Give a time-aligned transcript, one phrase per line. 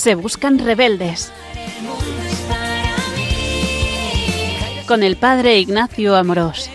[0.00, 1.30] Se buscan rebeldes.
[4.86, 6.70] Con el padre Ignacio Amorós.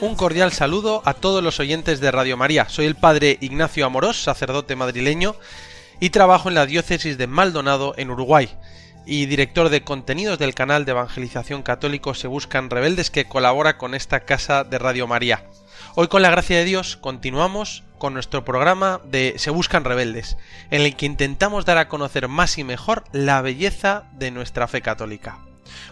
[0.00, 2.68] Un cordial saludo a todos los oyentes de Radio María.
[2.68, 5.34] Soy el padre Ignacio Amorós, sacerdote madrileño,
[5.98, 8.50] y trabajo en la diócesis de Maldonado, en Uruguay,
[9.04, 13.96] y director de contenidos del canal de evangelización católico Se Buscan Rebeldes, que colabora con
[13.96, 15.42] esta casa de Radio María.
[15.98, 20.36] Hoy, con la gracia de Dios, continuamos con nuestro programa de Se Buscan Rebeldes,
[20.70, 24.82] en el que intentamos dar a conocer más y mejor la belleza de nuestra fe
[24.82, 25.38] católica.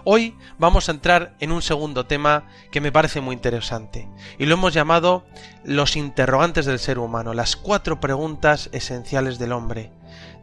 [0.04, 4.06] Hoy vamos a entrar en un segundo tema que me parece muy interesante
[4.38, 5.24] y lo hemos llamado
[5.64, 9.90] los interrogantes del ser humano, las cuatro preguntas esenciales del hombre.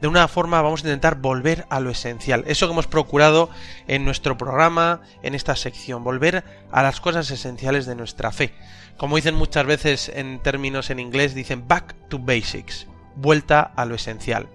[0.01, 3.51] De una forma vamos a intentar volver a lo esencial, eso que hemos procurado
[3.87, 8.55] en nuestro programa, en esta sección, volver a las cosas esenciales de nuestra fe.
[8.97, 13.95] Como dicen muchas veces en términos en inglés, dicen back to basics, vuelta a lo
[13.95, 14.47] esencial.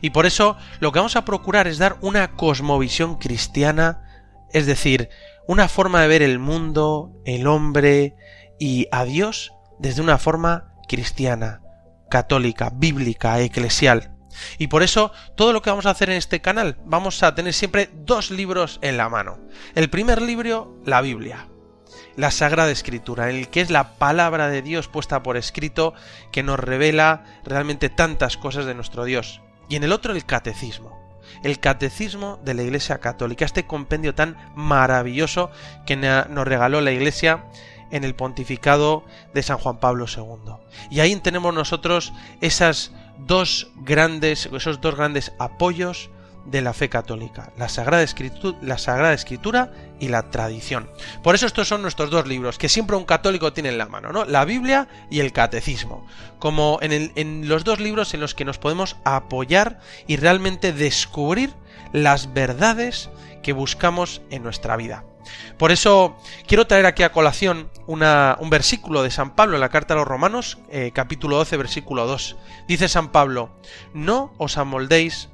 [0.00, 4.04] Y por eso lo que vamos a procurar es dar una cosmovisión cristiana
[4.54, 5.10] es decir,
[5.48, 8.14] una forma de ver el mundo, el hombre
[8.58, 11.60] y a Dios desde una forma cristiana,
[12.08, 14.12] católica, bíblica, eclesial.
[14.56, 17.52] Y por eso todo lo que vamos a hacer en este canal, vamos a tener
[17.52, 19.40] siempre dos libros en la mano.
[19.74, 21.48] El primer libro, la Biblia,
[22.16, 25.94] la Sagrada Escritura, en el que es la palabra de Dios puesta por escrito
[26.32, 29.40] que nos revela realmente tantas cosas de nuestro Dios.
[29.68, 31.04] Y en el otro, el Catecismo
[31.42, 35.50] el Catecismo de la Iglesia Católica, este compendio tan maravilloso
[35.86, 37.44] que nos regaló la Iglesia
[37.90, 40.54] en el pontificado de San Juan Pablo II.
[40.90, 46.10] Y ahí tenemos nosotros esas dos grandes, esos dos grandes apoyos
[46.46, 50.90] de la fe católica, la Sagrada, Escritura, la Sagrada Escritura y la tradición.
[51.22, 54.12] Por eso estos son nuestros dos libros, que siempre un católico tiene en la mano,
[54.12, 54.24] ¿no?
[54.24, 56.06] La Biblia y el Catecismo,
[56.38, 61.54] como en, en los dos libros en los que nos podemos apoyar y realmente descubrir
[61.92, 63.10] las verdades
[63.42, 65.04] que buscamos en nuestra vida.
[65.58, 66.16] Por eso
[66.46, 70.06] quiero traer aquí a colación un versículo de San Pablo en la carta a los
[70.06, 72.36] Romanos, eh, capítulo 12, versículo 2.
[72.66, 73.50] Dice San Pablo,
[73.92, 75.28] no os amoldéis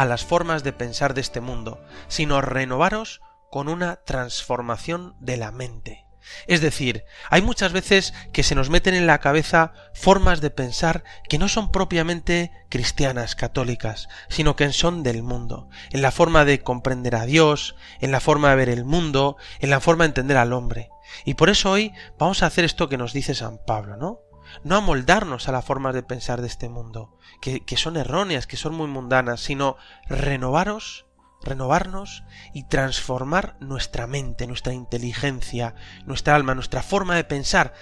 [0.00, 1.78] a las formas de pensar de este mundo,
[2.08, 6.06] sino renovaros con una transformación de la mente.
[6.46, 11.04] Es decir, hay muchas veces que se nos meten en la cabeza formas de pensar
[11.28, 16.60] que no son propiamente cristianas, católicas, sino que son del mundo, en la forma de
[16.60, 20.38] comprender a Dios, en la forma de ver el mundo, en la forma de entender
[20.38, 20.88] al hombre.
[21.26, 24.29] Y por eso hoy vamos a hacer esto que nos dice San Pablo, ¿no?
[24.64, 28.56] No amoldarnos a las formas de pensar de este mundo, que, que son erróneas, que
[28.56, 29.76] son muy mundanas, sino
[30.08, 31.06] renovaros,
[31.42, 35.74] renovarnos y transformar nuestra mente, nuestra inteligencia,
[36.04, 37.74] nuestra alma, nuestra forma de pensar.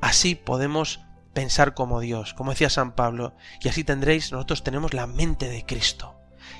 [0.00, 1.00] Así podemos
[1.32, 5.64] pensar como Dios, como decía San Pablo, y así tendréis, nosotros tenemos la mente de
[5.64, 6.16] Cristo.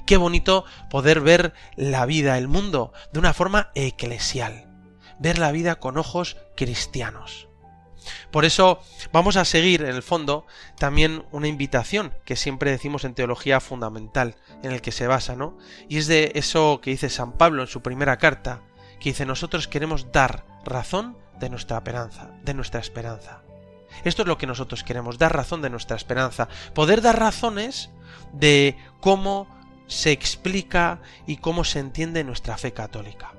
[0.06, 4.68] Qué bonito poder ver la vida, el mundo, de una forma eclesial,
[5.18, 7.48] ver la vida con ojos cristianos.
[8.30, 8.80] Por eso
[9.12, 10.46] vamos a seguir, en el fondo,
[10.78, 15.58] también una invitación que siempre decimos en teología fundamental, en el que se basa, ¿no?
[15.88, 18.62] Y es de eso que dice San Pablo en su primera carta,
[19.00, 23.42] que dice nosotros queremos dar razón de nuestra esperanza, de nuestra esperanza.
[24.04, 27.90] Esto es lo que nosotros queremos, dar razón de nuestra esperanza, poder dar razones
[28.32, 29.46] de cómo
[29.86, 33.32] se explica y cómo se entiende nuestra fe católica.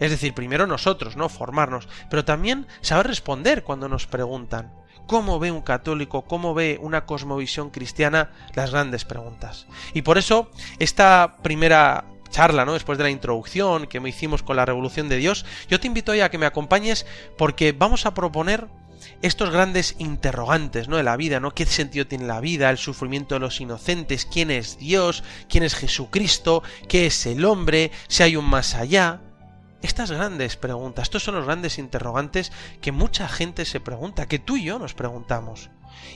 [0.00, 1.28] Es decir, primero nosotros, ¿no?
[1.28, 4.72] Formarnos, pero también saber responder cuando nos preguntan.
[5.06, 6.22] ¿Cómo ve un católico?
[6.22, 8.30] ¿Cómo ve una cosmovisión cristiana?
[8.54, 9.66] Las grandes preguntas.
[9.94, 12.74] Y por eso, esta primera charla, ¿no?
[12.74, 16.12] Después de la introducción que me hicimos con la Revolución de Dios, yo te invito
[16.12, 17.06] a que me acompañes
[17.36, 18.68] porque vamos a proponer
[19.22, 20.96] estos grandes interrogantes, ¿no?
[20.96, 21.54] de la vida, ¿no?
[21.54, 22.70] ¿Qué sentido tiene la vida?
[22.70, 27.90] El sufrimiento de los inocentes, quién es Dios, quién es Jesucristo, qué es el hombre,
[28.08, 29.20] si hay un más allá.
[29.80, 34.56] Estas grandes preguntas, estos son los grandes interrogantes que mucha gente se pregunta, que tú
[34.56, 35.70] y yo nos preguntamos,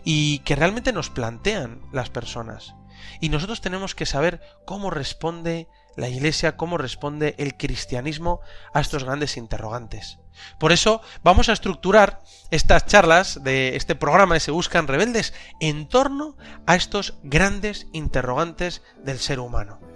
[0.05, 2.75] y que realmente nos plantean las personas.
[3.21, 8.41] Y nosotros tenemos que saber cómo responde la Iglesia, cómo responde el cristianismo
[8.73, 10.19] a estos grandes interrogantes.
[10.59, 12.21] Por eso vamos a estructurar
[12.51, 16.37] estas charlas de este programa de Se Buscan Rebeldes en torno
[16.67, 19.92] a estos grandes interrogantes del ser humano.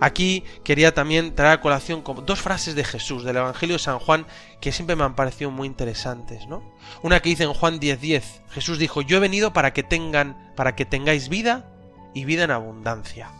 [0.00, 4.26] Aquí quería también traer a colación dos frases de Jesús del Evangelio de San Juan
[4.60, 6.62] que siempre me han parecido muy interesantes, ¿no?
[7.02, 10.74] Una que dice en Juan 10:10, Jesús dijo, "Yo he venido para que tengan para
[10.74, 11.72] que tengáis vida
[12.14, 13.30] y vida en abundancia."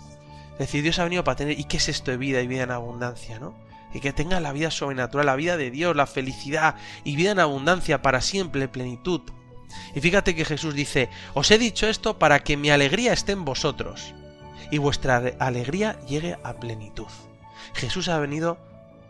[0.52, 2.62] Es decir, Dios ha venido para tener ¿y qué es esto de vida y vida
[2.62, 3.54] en abundancia, no?
[3.92, 7.40] Y que tenga la vida sobrenatural, la vida de Dios, la felicidad y vida en
[7.40, 9.22] abundancia para siempre, plenitud.
[9.94, 13.44] Y fíjate que Jesús dice, os he dicho esto para que mi alegría esté en
[13.44, 14.14] vosotros
[14.72, 17.06] y vuestra alegría llegue a plenitud.
[17.74, 18.56] Jesús ha venido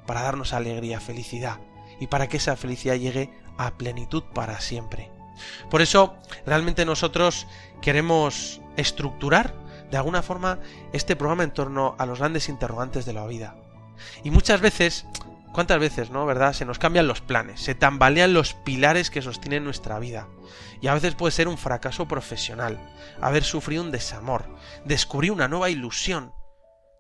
[0.07, 1.61] para darnos alegría, felicidad,
[2.01, 5.09] y para que esa felicidad llegue a plenitud para siempre.
[5.71, 7.47] Por eso, realmente nosotros
[7.81, 9.55] queremos estructurar
[9.89, 10.59] de alguna forma
[10.93, 13.55] este programa en torno a los grandes interrogantes de la vida.
[14.25, 15.07] Y muchas veces,
[15.53, 16.27] ¿cuántas veces, no?
[16.27, 16.53] ¿Verdad?
[16.53, 20.29] Se nos cambian los planes, se tambalean los pilares que sostienen nuestra vida.
[20.81, 22.79] Y a veces puede ser un fracaso profesional,
[23.21, 24.47] haber sufrido un desamor,
[24.85, 26.33] descubrir una nueva ilusión.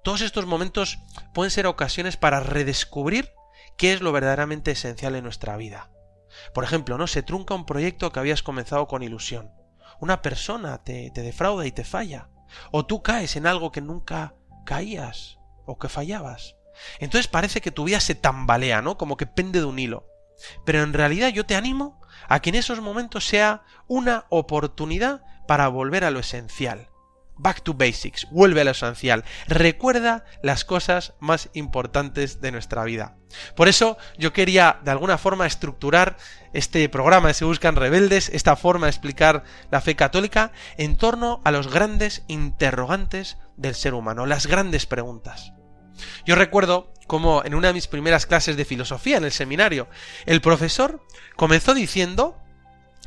[0.05, 0.99] Todos estos momentos
[1.35, 3.33] pueden ser ocasiones para redescubrir
[3.77, 5.91] qué es lo verdaderamente esencial en nuestra vida.
[6.55, 7.07] Por ejemplo, ¿no?
[7.07, 9.51] Se trunca un proyecto que habías comenzado con ilusión.
[10.01, 12.29] Una persona te, te defrauda y te falla.
[12.71, 14.35] O tú caes en algo que nunca
[14.65, 16.57] caías o que fallabas.
[16.99, 18.99] Entonces parece que tu vida se tambalea, ¿no?
[18.99, 20.07] Como que pende de un hilo.
[20.65, 25.69] Pero en realidad yo te animo a que en esos momentos sea una oportunidad para
[25.69, 26.89] volver a lo esencial.
[27.37, 33.17] Back to basics, vuelve a lo esencial, recuerda las cosas más importantes de nuestra vida.
[33.57, 36.19] Por eso yo quería de alguna forma estructurar
[36.53, 41.41] este programa de Se Buscan Rebeldes, esta forma de explicar la fe católica, en torno
[41.45, 45.53] a los grandes interrogantes del ser humano, las grandes preguntas.
[46.25, 49.89] Yo recuerdo como en una de mis primeras clases de filosofía en el seminario,
[50.27, 51.05] el profesor
[51.37, 52.37] comenzó diciendo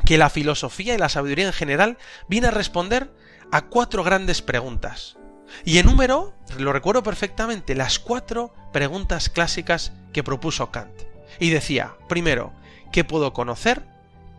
[0.05, 1.97] que la filosofía y la sabiduría en general
[2.27, 3.11] viene a responder
[3.51, 5.17] a cuatro grandes preguntas.
[5.63, 10.93] Y enumero, lo recuerdo perfectamente, las cuatro preguntas clásicas que propuso Kant.
[11.39, 12.53] Y decía, primero,
[12.91, 13.83] ¿qué puedo conocer?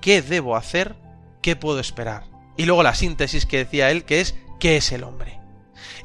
[0.01, 0.95] ¿Qué debo hacer?
[1.43, 2.25] ¿Qué puedo esperar?
[2.57, 5.39] Y luego la síntesis que decía él, que es ¿qué es el hombre?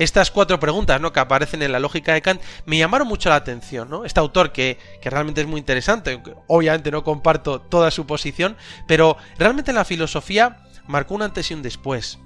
[0.01, 1.13] Estas cuatro preguntas ¿no?
[1.13, 3.87] que aparecen en la lógica de Kant me llamaron mucho la atención.
[3.87, 4.03] ¿no?
[4.03, 8.57] Este autor que, que realmente es muy interesante, obviamente no comparto toda su posición,
[8.87, 10.57] pero realmente en la filosofía
[10.87, 12.17] marcó un antes y un después.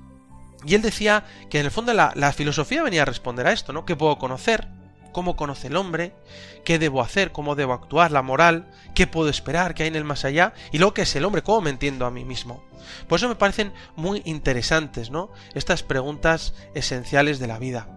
[0.66, 3.74] Y él decía que en el fondo la, la, filosofía venía a responder a esto,
[3.74, 3.84] ¿no?
[3.84, 4.70] ¿Qué puedo conocer?
[5.16, 6.14] ¿Cómo conoce el hombre?
[6.66, 7.32] ¿Qué debo hacer?
[7.32, 8.12] ¿Cómo debo actuar?
[8.12, 8.70] ¿La moral?
[8.94, 9.74] ¿Qué puedo esperar?
[9.74, 10.54] ¿Qué hay en el más allá?
[10.74, 11.42] Y luego, ¿qué es el hombre?
[11.42, 12.66] ¿Cómo me entiendo a mí mismo?
[13.08, 15.32] Por eso me parecen muy interesantes, ¿no?
[15.54, 17.88] Estas preguntas esenciales de la vida.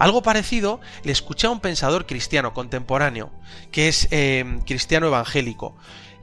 [0.00, 3.30] Algo parecido le escuché a un pensador cristiano contemporáneo,
[3.70, 5.76] que es eh, cristiano evangélico,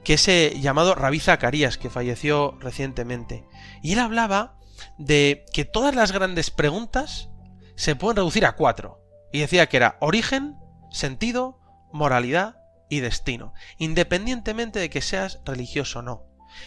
[0.04, 3.46] que es eh, llamado Rabí Zacarías, que falleció recientemente.
[3.82, 4.58] Y él hablaba
[4.98, 7.30] de que todas las grandes preguntas
[7.74, 9.01] se pueden reducir a cuatro.
[9.32, 10.56] Y decía que era origen,
[10.90, 11.58] sentido,
[11.92, 12.56] moralidad
[12.88, 16.24] y destino, independientemente de que seas religioso o no.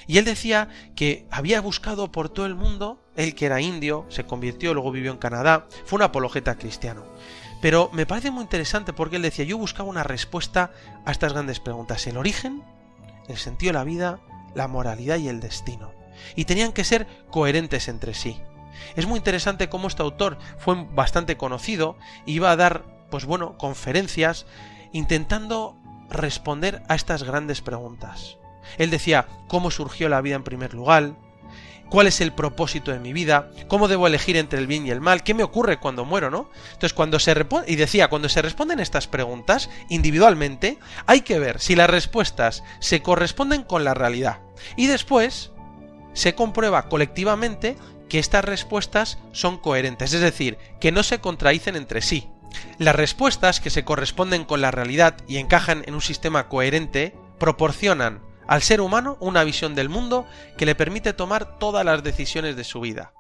[0.07, 4.25] Y él decía que había buscado por todo el mundo, él que era indio, se
[4.25, 7.06] convirtió, luego vivió en Canadá, fue un apologeta cristiano.
[7.62, 10.71] Pero me parece muy interesante porque él decía, yo buscaba una respuesta
[11.06, 12.63] a estas grandes preguntas, el origen,
[13.27, 14.19] el sentido la vida,
[14.53, 15.94] la moralidad y el destino.
[16.35, 18.41] Y tenían que ser coherentes entre sí.
[18.95, 24.45] Es muy interesante cómo este autor fue bastante conocido iba a dar, pues bueno, conferencias
[24.92, 25.75] intentando
[26.10, 28.38] responder a estas grandes preguntas.
[28.77, 31.13] Él decía cómo surgió la vida en primer lugar,
[31.89, 35.02] cuál es el propósito de mi vida, cómo debo elegir entre el bien y el
[35.02, 36.49] mal, qué me ocurre cuando muero, ¿no?
[36.68, 37.35] Entonces, cuando se
[37.68, 43.02] y decía, cuando se responden estas preguntas individualmente, hay que ver si las respuestas se
[43.02, 44.40] corresponden con la realidad.
[44.76, 45.52] Y después
[46.14, 47.78] se comprueba colectivamente
[48.09, 52.30] que estas respuestas son coherentes, es decir, que no se contradicen entre sí.
[52.78, 58.21] Las respuestas que se corresponden con la realidad y encajan en un sistema coherente proporcionan
[58.47, 62.64] al ser humano una visión del mundo que le permite tomar todas las decisiones de
[62.64, 63.14] su vida.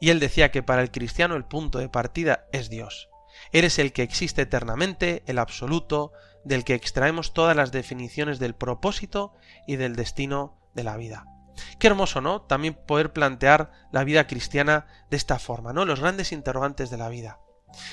[0.00, 3.08] Y él decía que para el cristiano el punto de partida es Dios.
[3.52, 6.12] Eres el que existe eternamente, el absoluto,
[6.44, 9.32] del que extraemos todas las definiciones del propósito
[9.66, 11.24] y del destino de la vida.
[11.78, 12.42] Qué hermoso, ¿no?
[12.42, 15.84] También poder plantear la vida cristiana de esta forma, ¿no?
[15.84, 17.38] Los grandes interrogantes de la vida.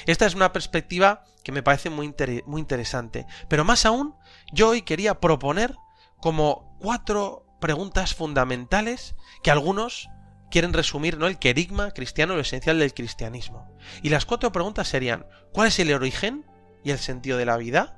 [0.05, 2.13] Esta es una perspectiva que me parece muy,
[2.57, 3.25] interesante.
[3.47, 4.15] Pero más aún,
[4.51, 5.75] yo hoy quería proponer
[6.17, 10.09] como cuatro preguntas fundamentales que algunos
[10.49, 11.27] quieren resumir, ¿no?
[11.27, 13.71] El querigma cristiano, lo esencial del cristianismo.
[14.01, 16.45] Y las cuatro preguntas serían, ¿cuál es el origen
[16.83, 17.97] y el sentido de la vida?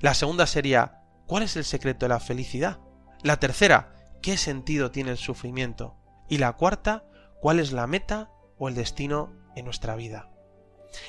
[0.00, 2.78] La segunda sería, ¿cuál es el secreto de la felicidad?
[3.22, 3.95] La tercera,
[4.26, 5.94] ¿qué sentido tiene el sufrimiento?
[6.28, 7.04] Y la cuarta,
[7.40, 10.32] ¿cuál es la meta o el destino en nuestra vida?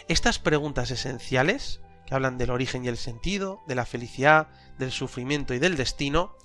[0.08, 5.56] Estas preguntas esenciales que hablan del origen y el sentido, de la felicidad, del sufrimiento
[5.56, 6.36] y del destino,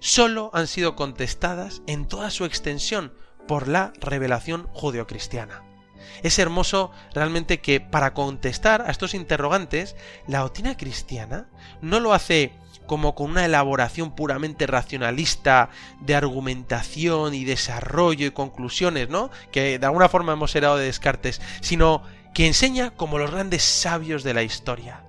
[0.00, 3.12] solo han sido contestadas en toda su extensión
[3.46, 5.64] por la revelación judeocristiana.
[6.22, 9.96] Es hermoso realmente que para contestar a estos interrogantes,
[10.26, 11.50] la doctrina cristiana
[11.82, 12.54] no lo hace
[12.86, 19.30] como con una elaboración puramente racionalista de argumentación y desarrollo y conclusiones, ¿no?
[19.52, 22.02] Que de alguna forma hemos heredado de Descartes, sino
[22.34, 25.02] que enseña como los grandes sabios de la historia.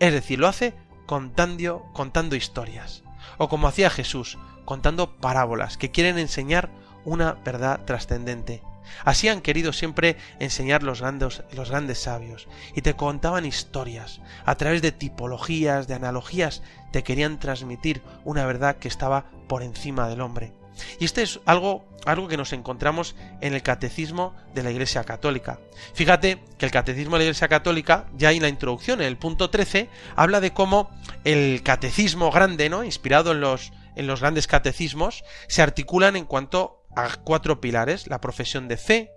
[0.00, 0.74] Es decir, lo hace
[1.06, 3.02] contando, contando historias.
[3.38, 6.70] O como hacía Jesús, contando parábolas que quieren enseñar
[7.04, 8.62] una verdad trascendente.
[9.04, 14.56] Así han querido siempre enseñar los grandes, los grandes sabios, y te contaban historias, a
[14.56, 16.62] través de tipologías, de analogías,
[16.94, 20.52] te querían transmitir una verdad que estaba por encima del hombre.
[21.00, 25.58] Y este es algo, algo que nos encontramos en el catecismo de la Iglesia Católica.
[25.92, 29.50] Fíjate que el catecismo de la Iglesia Católica, ya en la introducción, en el punto
[29.50, 30.88] 13, habla de cómo
[31.24, 32.84] el catecismo grande, ¿no?
[32.84, 38.20] inspirado en los, en los grandes catecismos, se articulan en cuanto a cuatro pilares, la
[38.20, 39.10] profesión de fe,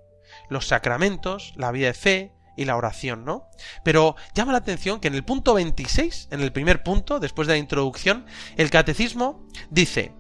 [0.50, 3.48] los sacramentos, la vida de fe y la oración, ¿no?
[3.84, 7.54] Pero llama la atención que en el punto 26, en el primer punto, después de
[7.54, 8.26] la introducción,
[8.58, 10.12] el catecismo dice,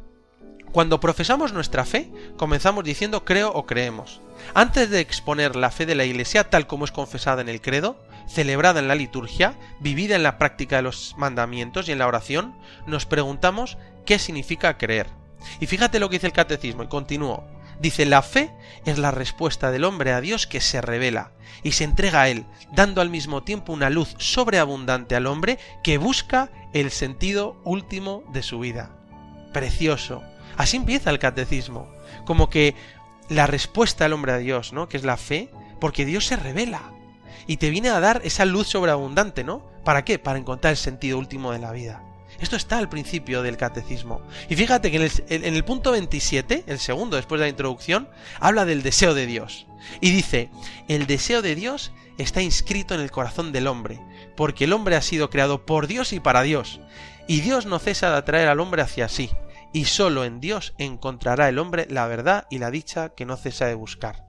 [0.71, 4.21] cuando profesamos nuestra fe, comenzamos diciendo creo o creemos.
[4.53, 7.97] Antes de exponer la fe de la Iglesia tal como es confesada en el credo,
[8.27, 12.55] celebrada en la liturgia, vivida en la práctica de los mandamientos y en la oración,
[12.85, 15.07] nos preguntamos qué significa creer.
[15.59, 17.56] Y fíjate lo que dice el catecismo, y continúo.
[17.79, 18.51] Dice, la fe
[18.85, 21.31] es la respuesta del hombre a Dios que se revela
[21.63, 25.97] y se entrega a Él, dando al mismo tiempo una luz sobreabundante al hombre que
[25.97, 28.91] busca el sentido último de su vida.
[29.53, 30.23] Precioso.
[30.55, 31.87] Así empieza el catecismo,
[32.25, 32.75] como que
[33.29, 34.89] la respuesta al hombre a Dios, ¿no?
[34.89, 36.93] Que es la fe, porque Dios se revela
[37.45, 39.63] y te viene a dar esa luz sobreabundante, ¿no?
[39.83, 40.19] ¿Para qué?
[40.19, 42.03] Para encontrar el sentido último de la vida.
[42.39, 44.21] Esto está al principio del catecismo.
[44.49, 48.83] Y fíjate que en el, punto 27, el segundo después de la introducción, habla del
[48.83, 49.67] deseo de Dios.
[50.01, 50.49] Y dice,
[50.87, 53.99] el deseo de Dios está inscrito en el corazón del hombre,
[54.35, 56.79] porque el hombre ha sido creado por Dios y para Dios.
[57.27, 59.29] Y Dios no cesa de atraer al hombre hacia sí,
[59.73, 63.65] y solo en Dios encontrará el hombre la verdad y la dicha que no cesa
[63.65, 64.25] de buscar.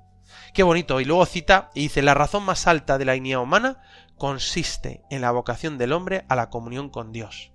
[0.52, 1.00] Qué bonito.
[1.00, 3.82] Y luego cita y dice, la razón más alta de la dignidad humana
[4.16, 7.52] consiste en la vocación del hombre a la comunión con Dios.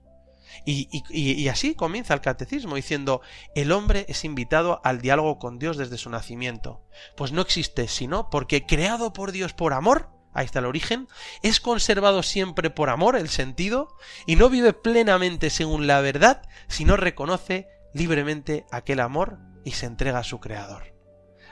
[0.66, 3.22] Y, así comienza el catecismo diciendo,
[3.56, 6.82] el hombre es invitado al diálogo con Dios desde su nacimiento.
[7.16, 11.08] Pues no existe sino porque creado por Dios por amor, ahí está el origen,
[11.42, 13.96] es conservado siempre por amor el sentido
[14.26, 20.20] y no vive plenamente según la verdad, sino reconoce libremente aquel amor y se entrega
[20.20, 20.94] a su creador.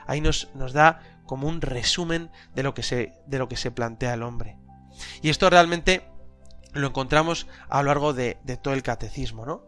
[0.06, 3.70] Ahí nos, nos da como un resumen de lo que se, de lo que se
[3.70, 4.58] plantea el hombre.
[5.22, 6.11] Y esto realmente
[6.72, 9.62] lo encontramos a lo largo de, todo el catecismo, ¿no?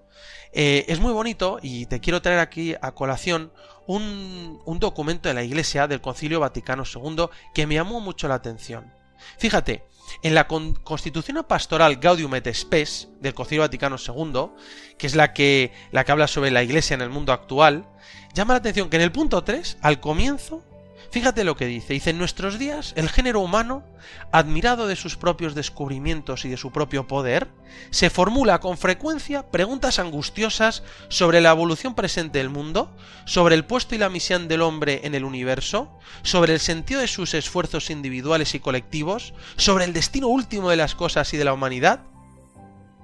[0.52, 3.52] Eh, es muy bonito y te quiero traer aquí a colación
[3.86, 8.92] un, documento de la Iglesia del Concilio Vaticano II que me llamó mucho la atención.
[9.38, 9.84] Fíjate,
[10.22, 14.50] en la Constitución Pastoral Gaudium et Spes del Concilio Vaticano II,
[14.98, 17.86] que es la que, la que habla sobre la Iglesia en el mundo actual,
[18.34, 20.62] llama la atención que en el punto 3, al comienzo,
[21.10, 21.94] Fíjate lo que dice.
[21.94, 23.84] Dice, en nuestros días el género humano,
[24.32, 27.48] admirado de sus propios descubrimientos y de su propio poder,
[27.90, 33.94] se formula con frecuencia preguntas angustiosas sobre la evolución presente del mundo, sobre el puesto
[33.94, 38.54] y la misión del hombre en el universo, sobre el sentido de sus esfuerzos individuales
[38.54, 42.00] y colectivos, sobre el destino último de las cosas y de la humanidad.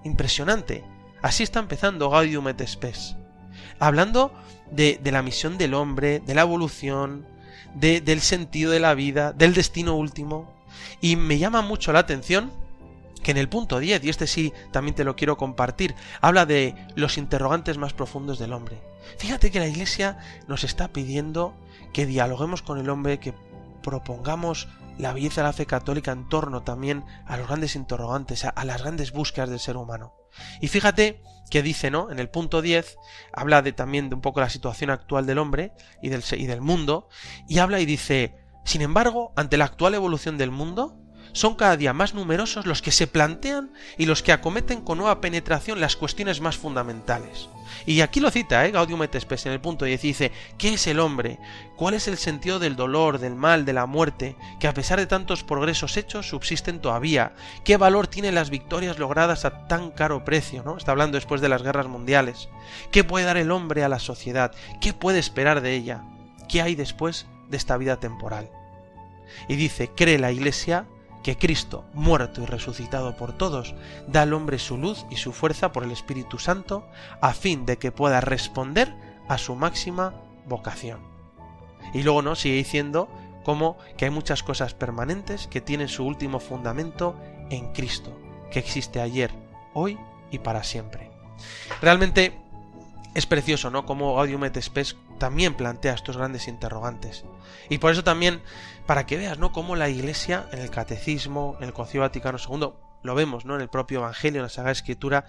[0.04, 0.84] Impresionante.
[1.22, 3.16] Así está empezando Gaudium et Spes.
[3.78, 4.32] Hablando
[4.70, 7.26] de, de la misión del hombre, de la evolución,
[7.74, 10.52] del sentido de la vida, del destino último.
[11.00, 12.50] Y me llama mucho la atención
[13.22, 16.74] que en el punto 10, y este sí también te lo quiero compartir, habla de
[16.94, 18.78] los interrogantes más profundos del hombre.
[19.18, 21.54] Fíjate que la Iglesia nos está pidiendo
[21.92, 23.34] que dialoguemos con el hombre, que
[23.82, 28.64] propongamos la belleza de la fe católica en torno también a los grandes interrogantes, a,
[28.64, 30.12] las grandes búsquedas del ser humano.
[30.60, 32.10] Y fíjate que dice, ¿no?
[32.10, 32.96] En el punto 10
[33.32, 36.60] habla de, también de un poco la situación actual del hombre y del, y del
[36.60, 37.08] mundo,
[37.48, 40.96] y habla y dice, sin embargo, ante la actual evolución del mundo,
[41.32, 45.20] son cada día más numerosos los que se plantean y los que acometen con nueva
[45.20, 47.48] penetración las cuestiones más fundamentales.
[47.86, 48.72] Y aquí lo cita, ¿eh?
[48.72, 51.38] Gaudium et Spes en el punto 10 dice, ¿qué es el hombre?
[51.76, 55.06] ¿Cuál es el sentido del dolor, del mal, de la muerte, que a pesar de
[55.06, 57.32] tantos progresos hechos subsisten todavía?
[57.64, 60.62] ¿Qué valor tienen las victorias logradas a tan caro precio?
[60.62, 60.76] ¿no?
[60.76, 62.48] Está hablando después de las guerras mundiales.
[62.90, 64.52] ¿Qué puede dar el hombre a la sociedad?
[64.80, 66.02] ¿Qué puede esperar de ella?
[66.48, 68.50] ¿Qué hay después de esta vida temporal?
[69.48, 70.86] Y dice, cree la Iglesia
[71.22, 73.74] que Cristo, muerto y resucitado por todos,
[74.06, 76.86] da al hombre su luz y su fuerza por el Espíritu Santo,
[77.20, 78.94] a fin de que pueda responder
[79.28, 80.14] a su máxima
[80.46, 81.00] vocación.
[81.92, 83.08] Y luego nos sigue diciendo
[83.44, 87.16] como que hay muchas cosas permanentes que tienen su último fundamento
[87.50, 88.16] en Cristo,
[88.50, 89.30] que existe ayer,
[89.74, 89.98] hoy
[90.30, 91.10] y para siempre.
[91.80, 92.38] Realmente
[93.14, 93.86] es precioso, ¿no?
[93.86, 97.24] Como Gaudium et Spes también plantea estos grandes interrogantes.
[97.68, 98.42] Y por eso también,
[98.86, 99.52] para que veas, ¿no?
[99.52, 103.56] Cómo la Iglesia, en el Catecismo, en el Concilio Vaticano II, lo vemos, ¿no?
[103.56, 105.24] En el propio Evangelio, en la Sagrada Escritura,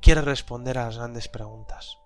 [0.00, 1.98] quiere responder a las grandes preguntas.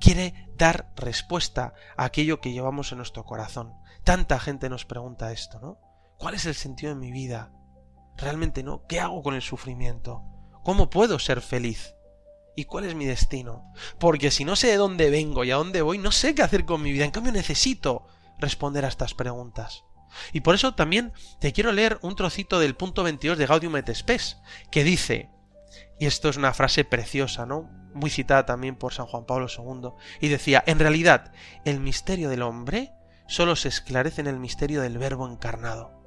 [0.00, 3.74] Quiere dar respuesta a aquello que llevamos en nuestro corazón.
[4.02, 5.78] Tanta gente nos pregunta esto, ¿no?
[6.18, 7.52] ¿Cuál es el sentido de mi vida?
[8.16, 8.86] Realmente no.
[8.86, 10.22] ¿Qué hago con el sufrimiento?
[10.62, 11.94] ¿Cómo puedo ser feliz?
[12.56, 13.72] ¿Y cuál es mi destino?
[13.98, 16.64] Porque si no sé de dónde vengo y a dónde voy, no sé qué hacer
[16.64, 17.04] con mi vida.
[17.04, 18.06] En cambio necesito
[18.38, 19.84] responder a estas preguntas.
[20.32, 23.92] Y por eso también te quiero leer un trocito del punto 22 de Gaudium et
[23.92, 24.38] Spes,
[24.70, 25.30] que dice,
[25.98, 27.70] y esto es una frase preciosa, ¿no?
[27.94, 31.32] Muy citada también por San Juan Pablo II, y decía, en realidad,
[31.64, 32.92] el misterio del hombre
[33.26, 36.02] solo se esclarece en el misterio del Verbo encarnado,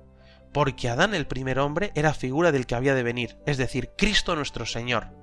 [0.53, 4.35] porque Adán el primer hombre era figura del que había de venir, es decir, Cristo
[4.35, 5.13] nuestro Señor.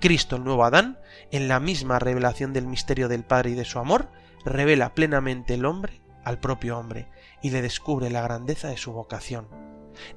[0.00, 0.98] Cristo, el nuevo Adán,
[1.30, 4.08] en la misma revelación del misterio del Padre y de su amor,
[4.44, 7.08] revela plenamente el hombre al propio hombre
[7.42, 9.48] y le descubre la grandeza de su vocación.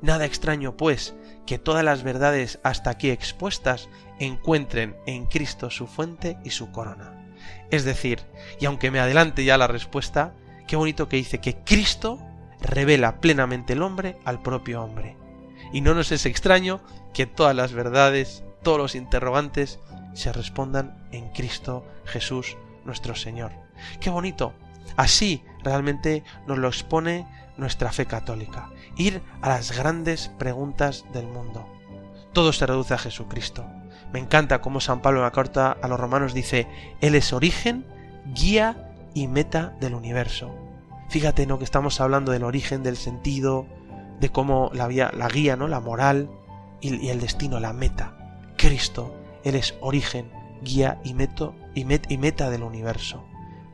[0.02, 6.38] Nada extraño, pues, que todas las verdades hasta aquí expuestas encuentren en Cristo su fuente
[6.44, 7.36] y su corona.
[7.72, 8.22] Es decir,
[8.60, 10.34] y aunque me adelante ya la respuesta,
[10.68, 12.20] qué bonito que dice que Cristo
[12.62, 15.18] revela plenamente el hombre al propio hombre.
[15.74, 16.82] Y no nos es extraño
[17.14, 19.80] que todas las verdades, todos los interrogantes
[20.14, 23.52] se respondan en Cristo Jesús nuestro Señor.
[24.00, 24.54] Qué bonito.
[24.96, 27.28] Así realmente nos lo expone
[27.58, 28.70] nuestra fe católica.
[28.98, 31.68] Ir a las grandes preguntas del mundo.
[32.34, 33.66] Todo se reduce a Jesucristo.
[34.12, 36.68] Me encanta cómo San Pablo en la carta a los romanos dice,
[37.02, 37.86] Él es origen,
[38.34, 40.56] guía y meta del universo.
[41.10, 41.58] Fíjate, ¿no?
[41.58, 43.68] Que estamos hablando del origen, del sentido,
[44.20, 45.68] de cómo la, vía, la guía, ¿no?
[45.68, 46.30] La moral
[46.82, 48.23] y, y el destino, la meta.
[48.64, 53.26] Cristo, Él es origen, guía y, meto, y, met, y meta del universo.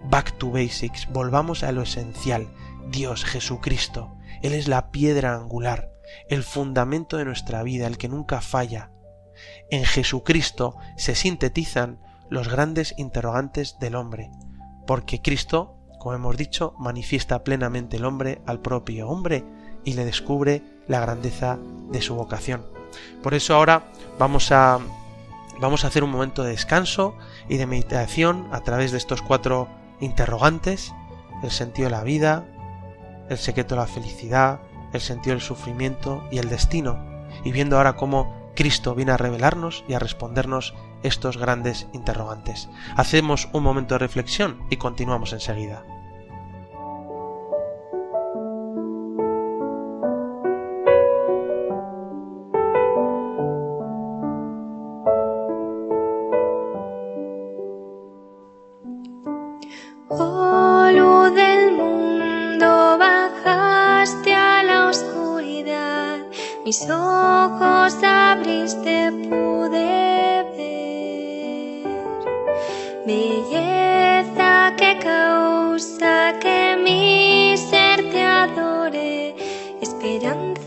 [0.09, 2.47] Back to basics, volvamos a lo esencial.
[2.89, 5.91] Dios, Jesucristo, Él es la piedra angular,
[6.27, 8.89] el fundamento de nuestra vida, el que nunca falla.
[9.69, 14.31] En Jesucristo se sintetizan los grandes interrogantes del hombre,
[14.87, 19.45] porque Cristo, como hemos dicho, manifiesta plenamente el hombre al propio hombre
[19.83, 21.59] y le descubre la grandeza
[21.91, 22.78] de su vocación.
[23.21, 24.79] Por eso ahora vamos a
[25.59, 27.15] vamos a hacer un momento de descanso
[27.47, 29.67] y de meditación a través de estos cuatro
[29.99, 30.93] interrogantes,
[31.43, 32.45] el sentido de la vida,
[33.29, 34.61] el secreto de la felicidad,
[34.93, 36.97] el sentido del sufrimiento y el destino,
[37.43, 40.73] y viendo ahora cómo Cristo viene a revelarnos y a respondernos
[41.03, 42.69] estos grandes interrogantes.
[42.95, 45.83] Hacemos un momento de reflexión y continuamos enseguida.
[66.69, 71.83] Mis ojos abriste pude ver
[73.07, 79.35] belleza que causa que mi ser te adore,
[79.81, 80.58] esperanza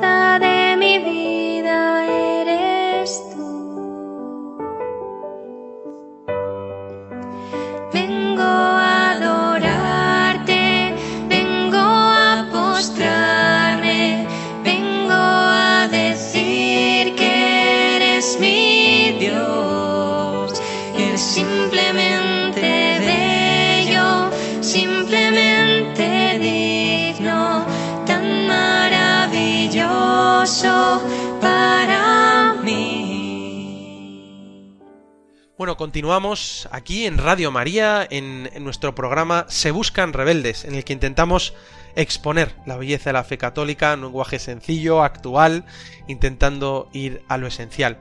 [35.76, 40.92] Continuamos aquí en Radio María, en, en nuestro programa Se Buscan Rebeldes, en el que
[40.92, 41.54] intentamos
[41.96, 45.64] exponer la belleza de la fe católica en un lenguaje sencillo, actual,
[46.08, 47.98] intentando ir a lo esencial.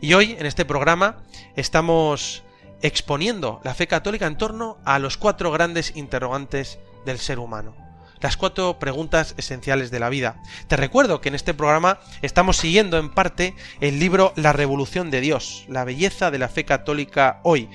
[0.00, 1.22] Y hoy, en este programa,
[1.56, 2.42] estamos
[2.82, 7.81] exponiendo la fe católica en torno a los cuatro grandes interrogantes del ser humano.
[8.22, 10.40] Las cuatro preguntas esenciales de la vida.
[10.68, 15.20] Te recuerdo que en este programa estamos siguiendo en parte el libro La Revolución de
[15.20, 17.68] Dios, la belleza de la fe católica hoy,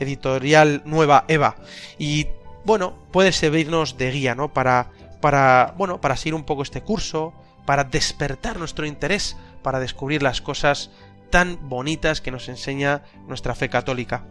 [0.00, 1.54] editorial Nueva Eva.
[2.00, 2.26] Y
[2.64, 4.52] bueno, puede servirnos de guía, ¿no?
[4.52, 7.32] Para, para, bueno, para seguir un poco este curso,
[7.64, 10.90] para despertar nuestro interés, para descubrir las cosas
[11.30, 14.24] tan bonitas que nos enseña nuestra fe católica.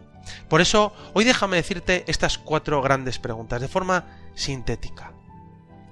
[0.50, 4.04] Por eso, hoy déjame decirte estas cuatro grandes preguntas, de forma
[4.34, 5.12] sintética.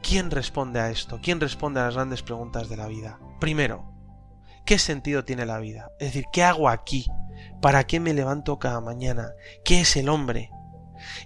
[0.03, 1.21] ¿Quién responde a esto?
[1.23, 3.19] ¿Quién responde a las grandes preguntas de la vida?
[3.39, 3.93] Primero,
[4.65, 5.91] ¿qué sentido tiene la vida?
[5.99, 7.07] Es decir, ¿qué hago aquí?
[7.61, 9.33] ¿Para qué me levanto cada mañana?
[9.65, 10.51] ¿Qué es el hombre?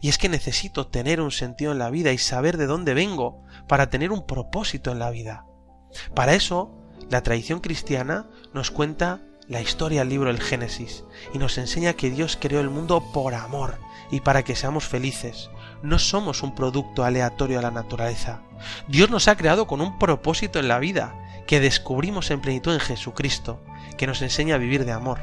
[0.01, 3.43] Y es que necesito tener un sentido en la vida y saber de dónde vengo
[3.69, 5.47] para tener un propósito en la vida.
[6.15, 6.77] Para eso,
[7.11, 12.11] la tradición cristiana nos cuenta la historia del libro del Génesis y nos enseña que
[12.11, 13.79] Dios creó el mundo por amor
[14.11, 15.51] y para que seamos felices.
[15.85, 18.41] No somos un producto aleatorio a la naturaleza.
[18.89, 21.15] Dios nos ha creado con un propósito en la vida
[21.47, 23.61] que descubrimos en plenitud en Jesucristo,
[23.99, 25.19] que nos enseña a vivir de amor.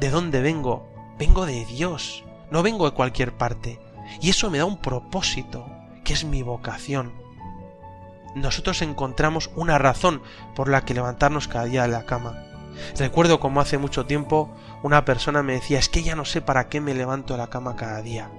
[0.00, 0.88] ¿De dónde vengo?
[1.20, 3.78] Vengo de Dios, no vengo de cualquier parte.
[4.20, 5.70] Y eso me da un propósito,
[6.02, 7.12] que es mi vocación.
[8.34, 10.20] Nosotros encontramos una razón
[10.56, 12.42] por la que levantarnos cada día de la cama.
[12.98, 14.50] Recuerdo como hace mucho tiempo
[14.82, 17.50] una persona me decía, es que ya no sé para qué me levanto de la
[17.50, 18.32] cama cada día.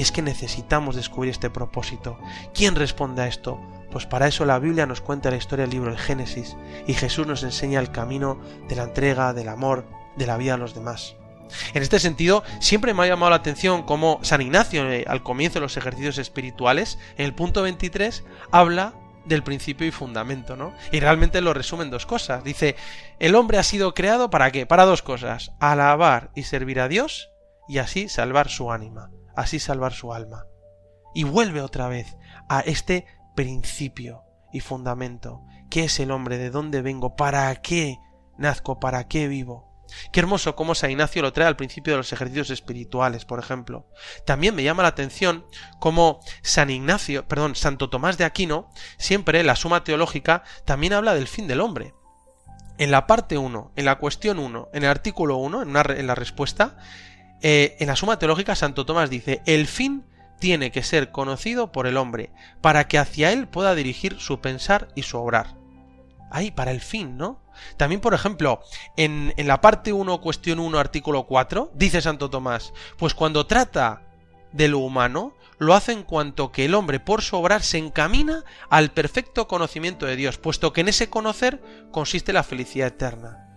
[0.00, 2.18] Y es que necesitamos descubrir este propósito.
[2.54, 3.60] ¿Quién responde a esto?
[3.90, 7.26] Pues para eso la Biblia nos cuenta la historia del libro del Génesis y Jesús
[7.26, 9.84] nos enseña el camino de la entrega, del amor,
[10.16, 11.16] de la vida a los demás.
[11.74, 15.58] En este sentido, siempre me ha llamado la atención cómo San Ignacio, eh, al comienzo
[15.58, 18.94] de los ejercicios espirituales, en el punto 23, habla
[19.26, 20.72] del principio y fundamento, ¿no?
[20.92, 22.42] Y realmente lo resume en dos cosas.
[22.42, 22.74] Dice,
[23.18, 24.64] el hombre ha sido creado para qué?
[24.64, 27.28] Para dos cosas, alabar y servir a Dios
[27.68, 30.46] y así salvar su ánima, así salvar su alma.
[31.14, 32.16] Y vuelve otra vez
[32.48, 35.42] a este principio y fundamento.
[35.70, 36.38] ¿Qué es el hombre?
[36.38, 37.16] ¿De dónde vengo?
[37.16, 37.98] ¿Para qué
[38.38, 38.80] nazco?
[38.80, 39.70] ¿Para qué vivo?
[40.12, 43.88] Qué hermoso cómo San Ignacio lo trae al principio de los ejercicios espirituales, por ejemplo.
[44.24, 45.46] También me llama la atención
[45.78, 51.14] cómo San Ignacio, perdón, Santo Tomás de Aquino, siempre en la Suma Teológica, también habla
[51.14, 51.94] del fin del hombre.
[52.78, 56.14] En la parte 1, en la cuestión 1, en el artículo 1, en, en, la
[56.14, 56.78] respuesta,
[57.42, 60.04] eh, en la Suma Teológica Santo Tomás dice, el fin
[60.38, 64.88] tiene que ser conocido por el hombre, para que hacia él pueda dirigir su pensar
[64.94, 65.56] y su obrar.
[66.30, 67.40] Ahí, para el fin, ¿no?
[67.76, 68.60] También, por ejemplo,
[68.96, 74.02] en, en la parte 1, cuestión 1, artículo 4, dice Santo Tomás, pues cuando trata
[74.52, 78.44] de lo humano, lo hace en cuanto que el hombre por su obrar se encamina
[78.70, 83.49] al perfecto conocimiento de Dios, puesto que en ese conocer consiste la felicidad eterna.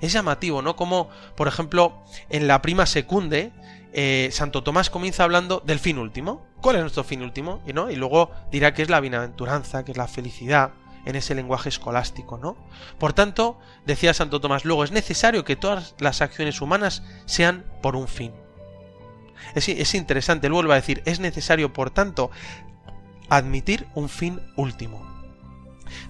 [0.00, 0.76] Es llamativo, ¿no?
[0.76, 3.52] Como, por ejemplo, en la prima secunde,
[3.92, 6.46] eh, Santo Tomás comienza hablando del fin último.
[6.60, 7.62] ¿Cuál es nuestro fin último?
[7.66, 7.90] Y, ¿no?
[7.90, 10.72] y luego dirá que es la bienaventuranza, que es la felicidad,
[11.06, 12.56] en ese lenguaje escolástico, ¿no?
[12.98, 17.94] Por tanto, decía Santo Tomás luego, es necesario que todas las acciones humanas sean por
[17.94, 18.32] un fin.
[19.54, 22.30] Es, es interesante, luego va a decir, es necesario, por tanto,
[23.28, 25.06] admitir un fin último.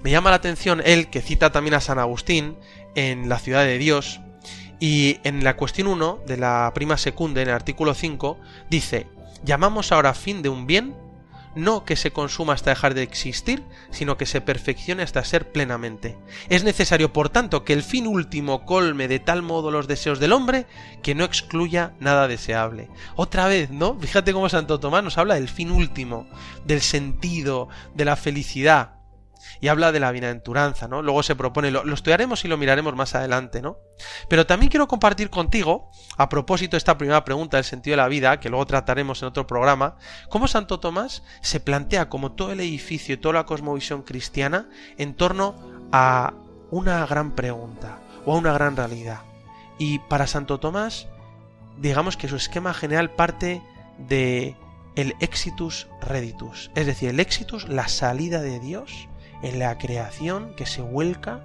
[0.03, 2.57] Me llama la atención él, que cita también a San Agustín
[2.97, 4.21] en La ciudad de Dios,
[4.81, 9.07] y en la cuestión 1 de la prima secunda, en el artículo 5, dice,
[9.45, 10.95] llamamos ahora fin de un bien
[11.55, 16.17] no que se consuma hasta dejar de existir, sino que se perfeccione hasta ser plenamente.
[16.51, 20.33] Es necesario, por tanto, que el fin último colme de tal modo los deseos del
[20.33, 20.67] hombre
[21.03, 22.91] que no excluya nada deseable.
[23.17, 23.99] Otra vez, ¿no?
[23.99, 26.29] Fíjate cómo Santo Tomás nos habla del fin último,
[26.67, 28.96] del sentido, de la felicidad
[29.61, 31.03] y habla de la bienaventuranza, ¿no?
[31.03, 33.79] Luego se propone, lo, estudiaremos y lo miraremos más adelante, ¿no?
[34.29, 38.09] Pero también quiero compartir contigo, a propósito de esta primera pregunta del sentido de la
[38.09, 39.97] vida, que luego trataremos en otro programa,
[40.29, 45.15] cómo Santo Tomás se plantea como todo el edificio y toda la cosmovisión cristiana en
[45.15, 45.55] torno
[45.93, 46.35] a
[46.71, 49.21] una gran pregunta o a una gran realidad.
[49.79, 51.07] Y para Santo Tomás,
[51.79, 53.63] digamos que su esquema general parte
[53.99, 54.57] de
[54.97, 59.09] el exitus reditus, es decir, el exitus, la salida de Dios,
[59.43, 61.41] en la creación que se vuelca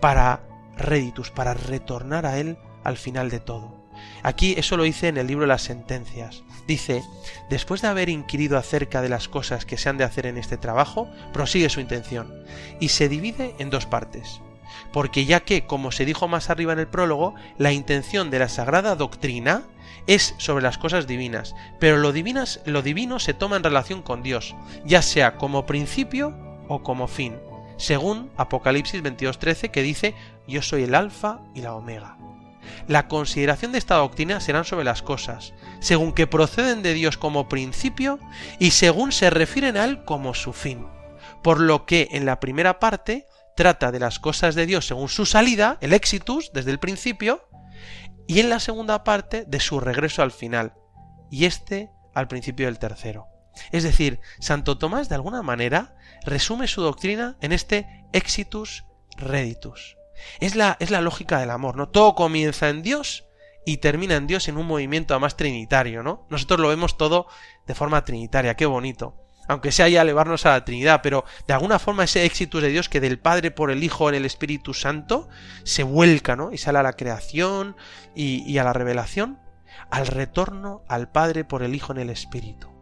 [0.00, 0.40] para
[0.76, 3.80] reditus, para retornar a Él al final de todo.
[4.22, 6.42] Aquí eso lo dice en el libro de las sentencias.
[6.66, 7.02] Dice,
[7.48, 10.56] después de haber inquirido acerca de las cosas que se han de hacer en este
[10.56, 12.44] trabajo, prosigue su intención,
[12.78, 14.40] y se divide en dos partes.
[14.92, 18.48] Porque ya que, como se dijo más arriba en el prólogo, la intención de la
[18.48, 19.64] sagrada doctrina
[20.06, 24.22] es sobre las cosas divinas, pero lo, divinas, lo divino se toma en relación con
[24.22, 27.36] Dios, ya sea como principio o como fin,
[27.76, 30.14] según Apocalipsis 22.13 que dice
[30.46, 32.16] yo soy el alfa y la omega.
[32.86, 37.48] La consideración de esta doctrina serán sobre las cosas, según que proceden de Dios como
[37.48, 38.20] principio
[38.58, 40.86] y según se refieren a Él como su fin.
[41.42, 45.26] Por lo que en la primera parte trata de las cosas de Dios según su
[45.26, 47.48] salida, el exitus, desde el principio,
[48.28, 50.74] y en la segunda parte de su regreso al final,
[51.30, 53.26] y este al principio del tercero.
[53.72, 58.84] Es decir, Santo Tomás de alguna manera resume su doctrina en este exitus
[59.16, 59.96] reditus.
[60.40, 61.88] Es la, es la lógica del amor, ¿no?
[61.88, 63.24] Todo comienza en Dios
[63.64, 66.26] y termina en Dios en un movimiento más trinitario, ¿no?
[66.30, 67.26] Nosotros lo vemos todo
[67.66, 69.16] de forma trinitaria, qué bonito.
[69.48, 72.88] aunque sea ya elevarnos a la Trinidad, pero de alguna forma ese éxito de Dios
[72.88, 75.28] que del Padre por el Hijo en el Espíritu Santo
[75.64, 76.52] se vuelca, ¿no?
[76.52, 77.76] Y sale a la creación
[78.14, 79.40] y a la revelación,
[79.90, 82.79] al retorno al Padre por el Hijo en el Espíritu.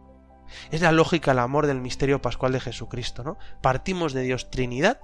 [0.71, 3.37] Es la lógica, el amor del misterio pascual de Jesucristo, ¿no?
[3.61, 4.99] Partimos de Dios Trinidad,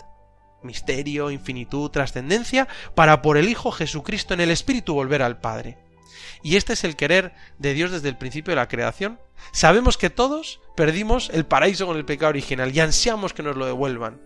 [0.63, 5.77] misterio, infinitud, trascendencia, para por el Hijo Jesucristo en el Espíritu volver al Padre.
[6.43, 9.19] Y este es el querer de Dios desde el principio de la creación.
[9.51, 13.65] Sabemos que todos perdimos el paraíso con el pecado original y ansiamos que nos lo
[13.65, 14.21] devuelvan.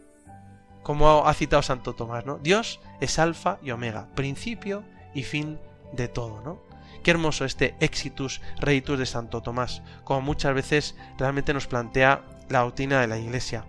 [0.83, 2.39] Como ha citado Santo Tomás, ¿no?
[2.39, 5.59] Dios es alfa y omega, principio y fin
[5.93, 6.68] de todo, ¿no?
[7.03, 12.59] Qué hermoso este exitus reitus de Santo Tomás, como muchas veces realmente nos plantea la
[12.59, 13.65] doctrina de la Iglesia.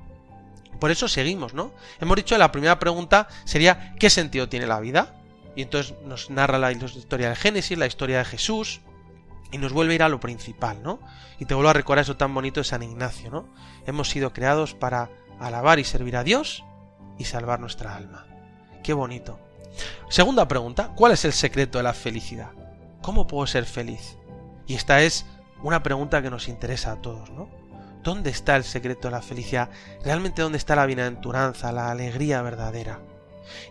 [0.78, 1.72] Por eso seguimos, ¿no?
[2.00, 5.14] Hemos dicho la primera pregunta sería ¿qué sentido tiene la vida?
[5.54, 8.80] Y entonces nos narra la historia del Génesis, la historia de Jesús,
[9.52, 11.00] y nos vuelve a ir a lo principal, ¿no?
[11.38, 13.48] Y te vuelvo a recordar eso tan bonito de San Ignacio, ¿no?
[13.86, 16.64] Hemos sido creados para alabar y servir a Dios
[17.18, 18.26] y salvar nuestra alma.
[18.82, 19.38] Qué bonito.
[20.08, 22.50] Segunda pregunta, ¿cuál es el secreto de la felicidad?
[23.02, 24.16] ¿Cómo puedo ser feliz?
[24.66, 25.26] Y esta es
[25.62, 27.48] una pregunta que nos interesa a todos, ¿no?
[28.02, 29.70] ¿Dónde está el secreto de la felicidad?
[30.04, 33.00] ¿Realmente dónde está la bienaventuranza, la alegría verdadera?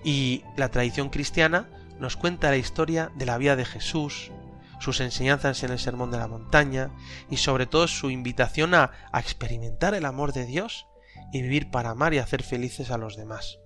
[0.03, 4.31] Y la tradición cristiana nos cuenta la historia de la vida de Jesús,
[4.79, 6.91] sus enseñanzas en el Sermón de la Montaña
[7.29, 10.87] y sobre todo su invitación a, a experimentar el amor de Dios
[11.31, 13.59] y vivir para amar y hacer felices a los demás.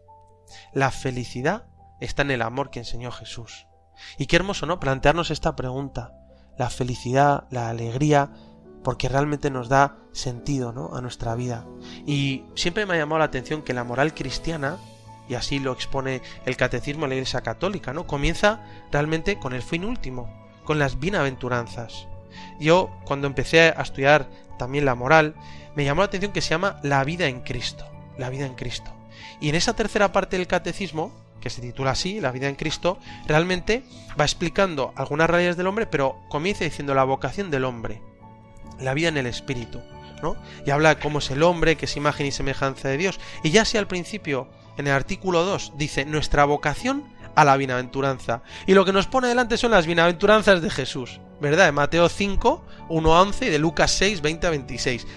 [0.73, 1.67] La felicidad
[1.99, 3.67] está en el amor que enseñó Jesús.
[4.17, 4.79] Y qué hermoso, ¿no?
[4.79, 6.13] Plantearnos esta pregunta.
[6.57, 8.31] La felicidad, la alegría,
[8.83, 10.95] porque realmente nos da sentido, ¿no?
[10.95, 11.65] A nuestra vida.
[12.05, 14.77] Y siempre me ha llamado la atención que la moral cristiana,
[15.27, 18.05] y así lo expone el catecismo de la Iglesia Católica, ¿no?
[18.05, 20.29] Comienza realmente con el fin último,
[20.63, 22.07] con las bienaventuranzas.
[22.59, 25.35] Yo, cuando empecé a estudiar también la moral,
[25.75, 27.85] me llamó la atención que se llama la vida en Cristo.
[28.17, 28.91] La vida en Cristo.
[29.39, 31.11] Y en esa tercera parte del catecismo,
[31.43, 33.83] que se titula así, La vida en Cristo, realmente
[34.17, 38.01] va explicando algunas realidades del hombre, pero comienza diciendo la vocación del hombre,
[38.79, 39.81] la vida en el espíritu,
[40.21, 40.37] ¿no?
[40.65, 43.19] Y habla de cómo es el hombre, que es imagen y semejanza de Dios.
[43.43, 47.03] Y ya si al principio, en el artículo 2, dice nuestra vocación
[47.35, 48.41] a la bienaventuranza.
[48.65, 51.65] Y lo que nos pone delante son las bienaventuranzas de Jesús, ¿verdad?
[51.65, 55.07] De Mateo 5, 1 a 11 y de Lucas 6, 20 a 26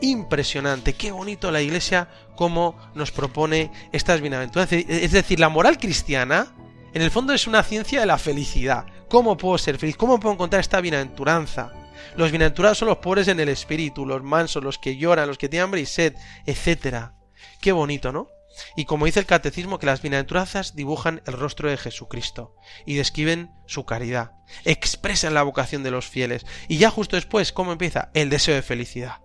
[0.00, 0.94] impresionante.
[0.94, 4.84] Qué bonito la iglesia como nos propone estas bienaventuranzas.
[4.88, 6.54] Es decir, la moral cristiana
[6.92, 8.86] en el fondo es una ciencia de la felicidad.
[9.08, 9.96] ¿Cómo puedo ser feliz?
[9.96, 11.72] ¿Cómo puedo encontrar esta bienaventuranza?
[12.16, 15.48] Los bienaventurados son los pobres en el espíritu, los mansos, los que lloran, los que
[15.48, 16.14] tienen hambre y sed,
[16.46, 17.10] etc.
[17.60, 18.28] Qué bonito, ¿no?
[18.74, 23.52] Y como dice el catecismo, que las bienaventuranzas dibujan el rostro de Jesucristo y describen
[23.66, 24.32] su caridad,
[24.64, 26.44] expresan la vocación de los fieles.
[26.68, 28.10] Y ya justo después, ¿cómo empieza?
[28.14, 29.20] El deseo de felicidad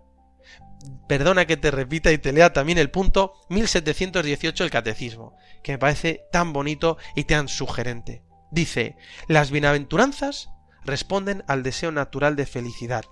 [1.07, 5.77] perdona que te repita y te lea también el punto 1718 del Catecismo, que me
[5.77, 8.23] parece tan bonito y tan sugerente.
[8.51, 8.95] Dice,
[9.27, 10.49] las bienaventuranzas
[10.83, 13.05] responden al deseo natural de felicidad.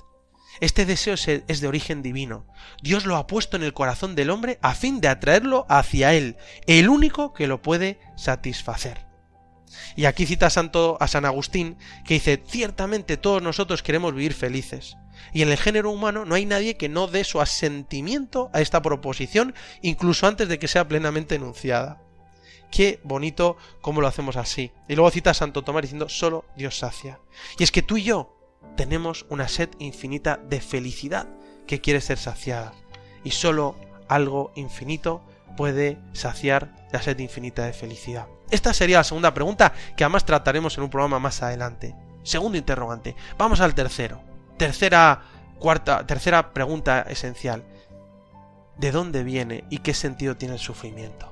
[0.60, 2.46] Este deseo es de origen divino.
[2.82, 6.38] Dios lo ha puesto en el corazón del hombre a fin de atraerlo hacia él,
[6.68, 9.08] el único que lo puede satisfacer.
[9.96, 14.34] Y aquí cita a, Santo, a San Agustín, que dice, ciertamente todos nosotros queremos vivir
[14.34, 14.96] felices,
[15.32, 18.82] y en el género humano no hay nadie que no dé su asentimiento a esta
[18.82, 22.02] proposición, incluso antes de que sea plenamente enunciada.
[22.72, 24.72] Qué bonito cómo lo hacemos así.
[24.88, 27.20] Y luego cita a Santo Tomás diciendo, solo Dios sacia.
[27.60, 28.36] Y es que tú y yo
[28.76, 31.28] tenemos una sed infinita de felicidad
[31.68, 32.74] que quiere ser saciada.
[33.24, 33.76] Y solo
[34.08, 35.24] algo infinito
[35.56, 38.28] puede saciar la sed infinita de felicidad.
[38.50, 41.96] Esta sería la segunda pregunta que además trataremos en un programa más adelante.
[42.24, 43.16] Segundo interrogante.
[43.38, 44.33] Vamos al tercero.
[44.58, 45.22] Tercera,
[45.60, 47.64] cuarta, tercera pregunta esencial.
[48.78, 51.32] ¿De dónde viene y qué sentido tiene el sufrimiento?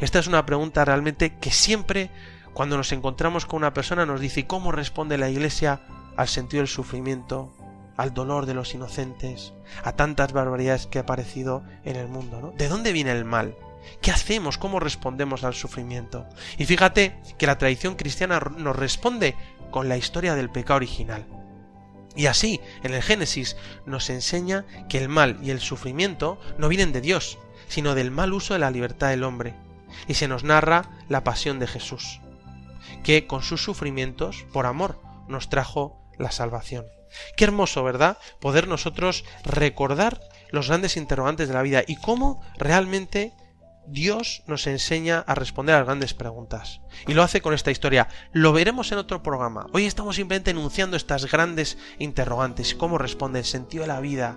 [0.00, 2.10] Esta es una pregunta realmente que siempre
[2.52, 5.80] cuando nos encontramos con una persona nos dice cómo responde la Iglesia
[6.16, 7.52] al sentido del sufrimiento,
[7.96, 9.52] al dolor de los inocentes,
[9.84, 12.54] a tantas barbaridades que ha aparecido en el mundo.
[12.56, 13.54] ¿De dónde viene el mal?
[14.00, 14.58] ¿Qué hacemos?
[14.58, 16.26] ¿Cómo respondemos al sufrimiento?
[16.58, 19.36] Y fíjate que la tradición cristiana nos responde
[19.70, 21.26] con la historia del pecado original.
[22.16, 26.92] Y así, en el Génesis nos enseña que el mal y el sufrimiento no vienen
[26.92, 29.54] de Dios, sino del mal uso de la libertad del hombre.
[30.08, 32.20] Y se nos narra la pasión de Jesús,
[33.04, 34.98] que con sus sufrimientos, por amor,
[35.28, 36.86] nos trajo la salvación.
[37.36, 38.18] Qué hermoso, ¿verdad?
[38.40, 43.34] Poder nosotros recordar los grandes interrogantes de la vida y cómo realmente
[43.88, 46.80] Dios nos enseña a responder a las grandes preguntas.
[47.06, 48.08] Y lo hace con esta historia.
[48.32, 49.66] Lo veremos en otro programa.
[49.72, 52.74] Hoy estamos simplemente enunciando estas grandes interrogantes.
[52.74, 54.36] ¿Cómo responde el sentido de la vida?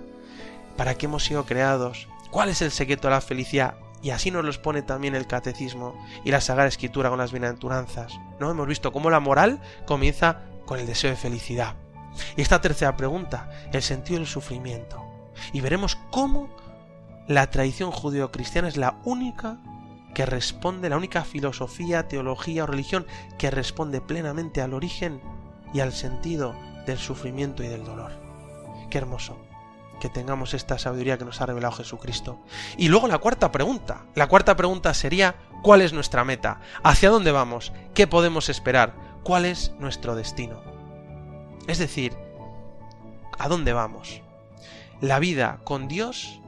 [0.77, 2.07] ¿Para qué hemos sido creados?
[2.29, 3.75] ¿Cuál es el secreto de la felicidad?
[4.01, 8.19] Y así nos los pone también el catecismo y la Sagrada Escritura con las bienaventuranzas.
[8.39, 8.51] ¿No?
[8.51, 11.75] Hemos visto cómo la moral comienza con el deseo de felicidad.
[12.37, 15.03] Y esta tercera pregunta, el sentido del sufrimiento.
[15.53, 16.49] Y veremos cómo
[17.29, 19.57] la tradición judío-cristiana es la única
[20.15, 23.05] que responde, la única filosofía, teología o religión
[23.37, 25.21] que responde plenamente al origen
[25.71, 26.55] y al sentido
[26.87, 28.11] del sufrimiento y del dolor.
[28.89, 29.37] Qué hermoso
[30.01, 32.39] que tengamos esta sabiduría que nos ha revelado Jesucristo.
[32.77, 34.05] Y luego la cuarta pregunta.
[34.15, 36.61] La cuarta pregunta sería, ¿cuál es nuestra meta?
[36.83, 37.73] ¿Hacia dónde vamos?
[37.93, 38.95] ¿Qué podemos esperar?
[39.21, 40.63] ¿Cuál es nuestro destino?
[41.67, 42.17] Es decir,
[43.37, 44.23] ¿a dónde vamos?
[44.99, 46.38] La vida con Dios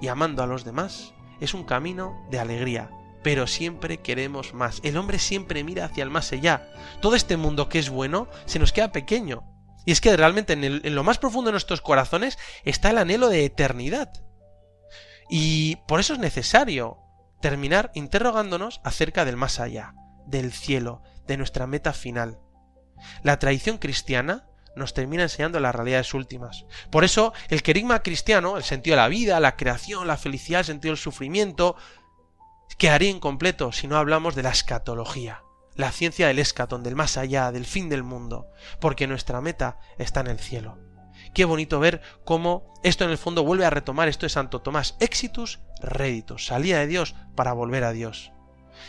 [0.00, 2.90] y amando a los demás es un camino de alegría,
[3.22, 4.80] pero siempre queremos más.
[4.82, 6.70] El hombre siempre mira hacia el más allá.
[7.00, 9.44] Todo este mundo que es bueno se nos queda pequeño.
[9.86, 13.44] Y es que realmente en, lo más profundo de nuestros corazones está el anhelo de
[13.44, 14.12] eternidad.
[15.28, 16.98] Y por eso es necesario
[17.40, 19.94] terminar interrogándonos acerca del más allá,
[20.26, 22.38] del cielo, de nuestra meta final.
[23.22, 26.64] La tradición cristiana nos termina enseñando las realidades últimas.
[26.90, 30.66] Por eso, el querigma cristiano, el sentido de la vida, la creación, la felicidad, el
[30.66, 31.76] sentido del sufrimiento,
[32.78, 35.42] quedaría incompleto si no hablamos de la escatología,
[35.74, 38.46] la ciencia del escatón, del más allá, del fin del mundo,
[38.80, 40.78] porque nuestra meta está en el cielo.
[41.34, 44.96] Qué bonito ver cómo esto en el fondo vuelve a retomar esto de Santo Tomás,
[45.00, 48.32] exitus reditus, salida de Dios para volver a Dios.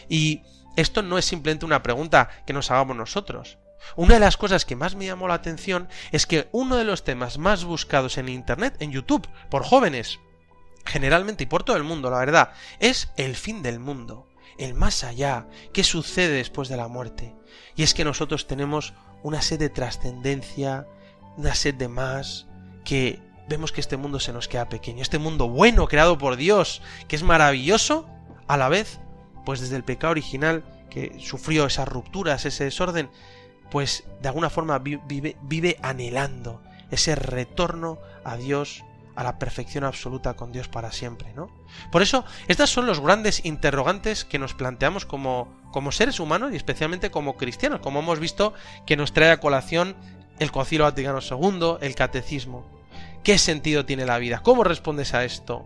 [0.09, 0.43] Y
[0.75, 3.57] esto no es simplemente una pregunta que nos hagamos nosotros.
[3.95, 7.03] Una de las cosas que más me llamó la atención es que uno de los
[7.03, 10.19] temas más buscados en Internet, en YouTube, por jóvenes,
[10.85, 15.03] generalmente y por todo el mundo, la verdad, es el fin del mundo, el más
[15.03, 17.35] allá, qué sucede después de la muerte.
[17.75, 20.87] Y es que nosotros tenemos una sed de trascendencia,
[21.37, 22.47] una sed de más,
[22.83, 25.01] que vemos que este mundo se nos queda pequeño.
[25.01, 28.07] Este mundo bueno, creado por Dios, que es maravilloso,
[28.47, 28.99] a la vez,
[29.45, 33.09] pues desde el pecado original, que sufrió esas rupturas, ese desorden,
[33.71, 38.83] pues de alguna forma vive, anhelando ese retorno a Dios,
[39.15, 41.49] a la perfección absoluta con Dios para siempre, ¿no?
[41.89, 46.57] Por eso, estos son los grandes interrogantes que nos planteamos como, como seres humanos y
[46.57, 48.53] especialmente como cristianos, como hemos visto
[48.85, 49.95] que nos trae a colación
[50.39, 52.65] el Concilio Vaticano II, el Catecismo.
[53.23, 54.41] ¿Qué sentido tiene la vida?
[54.43, 55.65] ¿Cómo respondes a esto?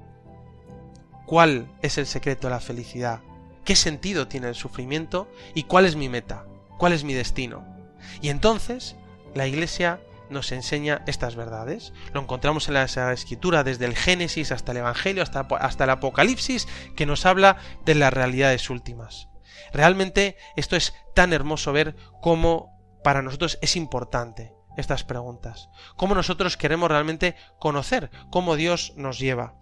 [1.26, 3.22] ¿Cuál es el secreto de la felicidad?
[3.64, 5.28] ¿Qué sentido tiene el sufrimiento?
[5.56, 6.46] ¿Y cuál es mi meta?
[6.78, 7.75] ¿Cuál es mi destino?
[8.22, 8.96] Y entonces
[9.34, 11.94] la Iglesia nos enseña estas verdades.
[12.14, 16.68] Lo encontramos en la Escritura, desde el Génesis hasta el Evangelio, hasta, hasta el Apocalipsis,
[16.96, 19.30] que nos habla de las realidades últimas.
[19.74, 22.72] Realmente esto es tan hermoso ver cómo
[23.04, 25.70] para nosotros es importante estas preguntas.
[25.96, 29.56] Cómo nosotros queremos realmente conocer cómo Dios nos lleva.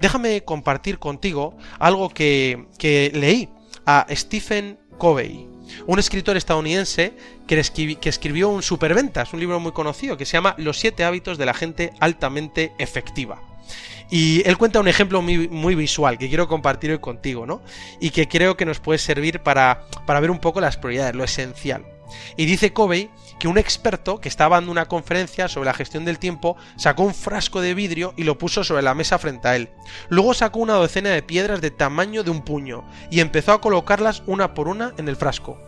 [0.00, 3.50] Déjame compartir contigo algo que, que leí
[3.86, 5.48] a Stephen Covey
[5.86, 7.14] un escritor estadounidense
[7.46, 11.46] que, escribió un superventas, un libro muy conocido que se llama Los siete hábitos de
[11.46, 13.42] la gente altamente efectiva.
[14.10, 17.62] Y él cuenta un ejemplo muy, visual que quiero compartir hoy contigo, ¿no?
[18.00, 21.24] Y que creo que nos puede servir para, para ver un poco las prioridades, lo
[21.24, 21.84] esencial.
[22.36, 26.18] Y dice Covey que un experto que estaba dando una conferencia sobre la gestión del
[26.18, 29.70] tiempo sacó un frasco de vidrio y lo puso sobre la mesa frente a él.
[30.08, 34.22] Luego sacó una docena de piedras de tamaño de un puño y empezó a colocarlas
[34.26, 35.58] una por una en el frasco.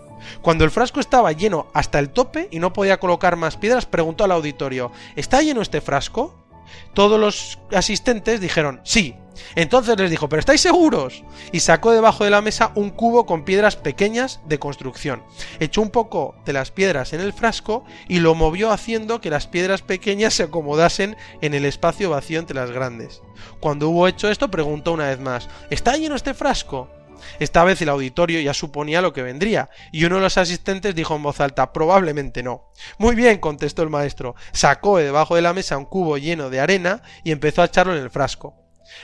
[0.42, 4.24] Cuando el frasco estaba lleno hasta el tope y no podía colocar más piedras, preguntó
[4.24, 6.46] al auditorio ¿Está lleno este frasco?
[6.94, 9.16] Todos los asistentes dijeron sí.
[9.55, 11.24] Entonces les dijo, ¿pero estáis seguros?
[11.53, 15.22] Y sacó debajo de la mesa un cubo con piedras pequeñas de construcción.
[15.59, 19.46] Echó un poco de las piedras en el frasco y lo movió haciendo que las
[19.46, 23.22] piedras pequeñas se acomodasen en el espacio vacío entre las grandes.
[23.61, 26.90] Cuando hubo hecho esto, preguntó una vez más, ¿está lleno este frasco?
[27.38, 31.16] Esta vez el auditorio ya suponía lo que vendría, y uno de los asistentes dijo
[31.16, 32.70] en voz alta probablemente no.
[32.98, 34.35] Muy bien, contestó el maestro.
[34.52, 37.94] Sacó de debajo de la mesa un cubo lleno de arena y empezó a echarlo
[37.94, 38.54] en el frasco.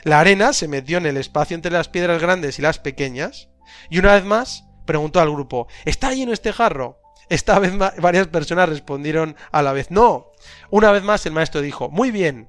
[0.02, 3.48] La arena se metió en el espacio entre las piedras grandes y las pequeñas,
[3.90, 7.00] y una vez más preguntó al grupo ¿Está lleno este jarro?
[7.28, 10.30] Esta vez varias personas respondieron a la vez no.
[10.70, 12.48] Una vez más el maestro dijo Muy bien,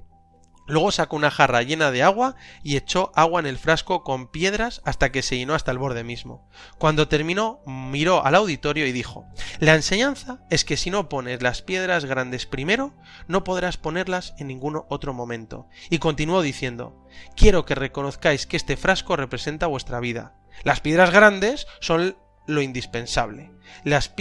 [0.67, 4.81] Luego sacó una jarra llena de agua y echó agua en el frasco con piedras
[4.83, 6.49] hasta que se llenó hasta el borde mismo.
[6.77, 9.25] Cuando terminó, miró al auditorio y dijo
[9.59, 12.93] La enseñanza es que si no pones las piedras grandes primero,
[13.27, 15.67] no podrás ponerlas en ningún otro momento.
[15.89, 20.35] Y continuó diciendo Quiero que reconozcáis que este frasco representa vuestra vida.
[20.63, 23.51] Las piedras grandes son lo indispensable,
[23.83, 24.13] las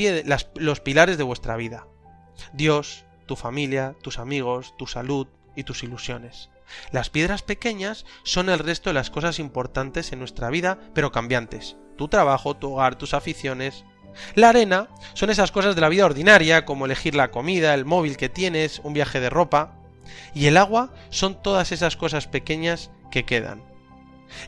[0.55, 1.87] los pilares de vuestra vida.
[2.53, 6.51] Dios, tu familia, tus amigos, tu salud, y tus ilusiones.
[6.93, 11.77] Las piedras pequeñas son el resto de las cosas importantes en nuestra vida, pero cambiantes.
[11.97, 13.85] Tu trabajo, tu hogar, tus aficiones.
[14.35, 18.17] La arena son esas cosas de la vida ordinaria, como elegir la comida, el móvil
[18.17, 19.75] que tienes, un viaje de ropa.
[20.35, 23.63] Y el agua son todas esas cosas pequeñas que quedan.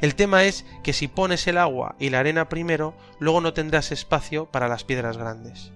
[0.00, 3.92] El tema es que si pones el agua y la arena primero, luego no tendrás
[3.92, 5.72] espacio para las piedras grandes.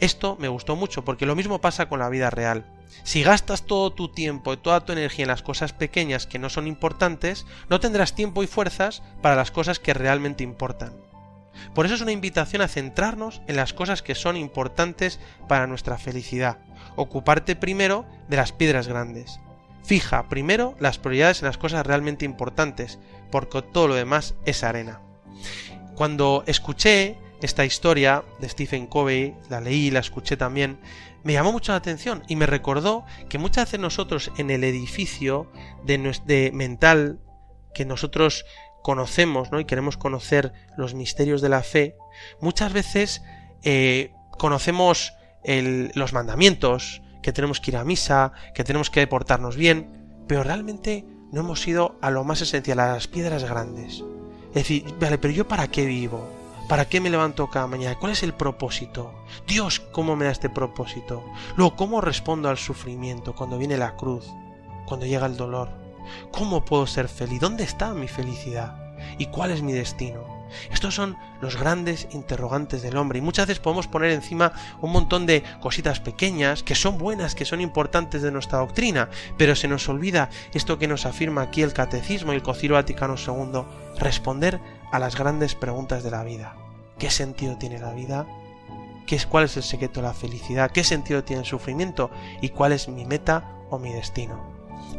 [0.00, 2.66] Esto me gustó mucho porque lo mismo pasa con la vida real.
[3.02, 6.50] Si gastas todo tu tiempo y toda tu energía en las cosas pequeñas que no
[6.50, 10.92] son importantes, no tendrás tiempo y fuerzas para las cosas que realmente importan.
[11.74, 15.18] Por eso es una invitación a centrarnos en las cosas que son importantes
[15.48, 16.58] para nuestra felicidad.
[16.96, 19.40] Ocuparte primero de las piedras grandes.
[19.82, 22.98] Fija primero las prioridades en las cosas realmente importantes,
[23.30, 25.00] porque todo lo demás es arena.
[25.94, 30.78] Cuando escuché esta historia de Stephen Covey, la leí, la escuché también,
[31.22, 35.50] me llamó mucho la atención y me recordó que muchas veces nosotros en el edificio
[35.84, 37.20] de, mental
[37.74, 38.44] que nosotros
[38.82, 39.58] conocemos ¿no?
[39.58, 41.96] y queremos conocer los misterios de la fe,
[42.40, 43.22] muchas veces
[43.64, 45.14] eh, conocemos
[45.44, 51.04] los mandamientos, que tenemos que ir a misa, que tenemos que portarnos bien, pero realmente
[51.32, 54.04] no hemos ido a lo más esencial, a las piedras grandes.
[54.50, 56.35] Es decir, vale, pero yo para qué vivo?
[56.68, 57.96] ¿Para qué me levanto cada mañana?
[57.96, 59.14] ¿Cuál es el propósito?
[59.46, 61.22] Dios, ¿cómo me da este propósito?
[61.56, 64.26] Luego, ¿cómo respondo al sufrimiento cuando viene la cruz?
[64.84, 65.68] Cuando llega el dolor?
[66.32, 67.40] ¿Cómo puedo ser feliz?
[67.40, 68.96] ¿Dónde está mi felicidad?
[69.16, 70.36] ¿Y cuál es mi destino?
[70.72, 75.26] Estos son los grandes interrogantes del hombre y muchas veces podemos poner encima un montón
[75.26, 79.88] de cositas pequeñas que son buenas, que son importantes de nuestra doctrina, pero se nos
[79.88, 83.62] olvida esto que nos afirma aquí el Catecismo y el Concilio Vaticano II,
[83.98, 84.60] responder
[84.90, 86.56] a las grandes preguntas de la vida.
[86.98, 88.26] ¿Qué sentido tiene la vida?
[89.06, 90.70] ¿Qué es, ¿Cuál es el secreto de la felicidad?
[90.70, 92.10] ¿Qué sentido tiene el sufrimiento?
[92.40, 94.40] ¿Y cuál es mi meta o mi destino?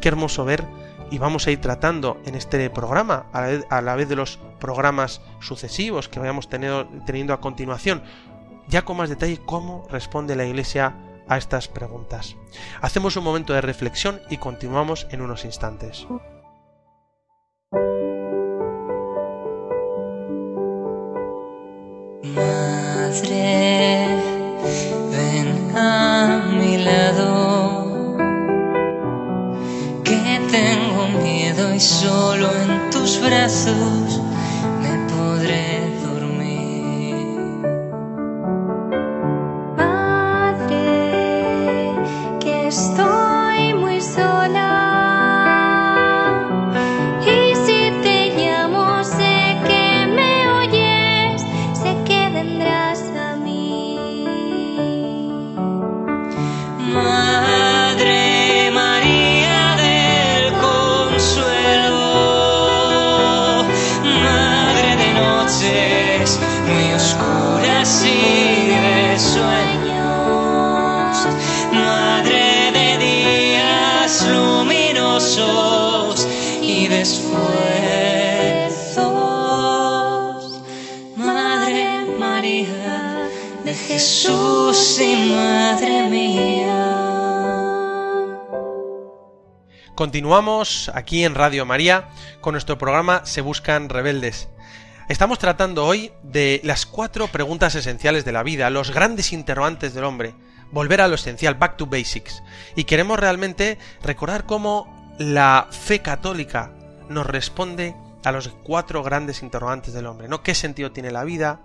[0.02, 0.66] Qué hermoso ver
[1.10, 6.10] y vamos a ir tratando en este programa, a la vez, de los programas sucesivos
[6.10, 8.04] que vayamos teniendo, teniendo a continuación,
[8.68, 10.96] ya con más detalle cómo responde la Iglesia
[11.28, 12.36] a estas preguntas.
[12.82, 16.06] Hacemos un momento de reflexión y continuamos en unos instantes.
[22.36, 24.08] Madre,
[25.12, 28.18] ven a mi lado,
[30.04, 34.22] que tengo miedo y solo en tus brazos
[34.82, 35.97] me podré
[77.08, 77.48] esfuerzos,
[81.16, 83.30] Madre María
[83.64, 87.06] de Jesús y Madre mía.
[89.96, 92.10] Continuamos aquí en Radio María
[92.42, 94.50] con nuestro programa Se Buscan Rebeldes.
[95.08, 100.04] Estamos tratando hoy de las cuatro preguntas esenciales de la vida, los grandes interrogantes del
[100.04, 100.36] hombre,
[100.72, 102.44] volver a lo esencial, back to basics.
[102.76, 106.77] Y queremos realmente recordar cómo la fe católica
[107.10, 110.44] nos responde a los cuatro grandes interrogantes del hombre, ¿no?
[110.44, 111.62] ¿Qué sentido tiene la vida?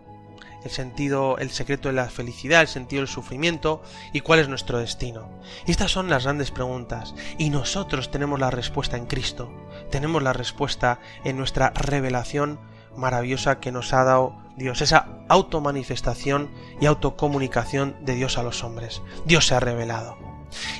[0.64, 3.82] el sentido, el secreto de la felicidad, el sentido del sufrimiento
[4.12, 5.28] y cuál es nuestro destino.
[5.66, 9.52] Estas son las grandes preguntas y nosotros tenemos la respuesta en Cristo,
[9.90, 12.60] tenemos la respuesta en nuestra revelación
[12.96, 19.02] maravillosa que nos ha dado Dios, esa automanifestación y autocomunicación de Dios a los hombres.
[19.24, 20.21] Dios se ha revelado.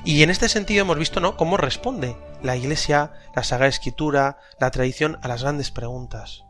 [0.05, 1.37] Y en este sentido hemos visto ¿no?
[1.37, 6.45] cómo responde la Iglesia, la Sagrada Escritura, la tradición a las grandes preguntas.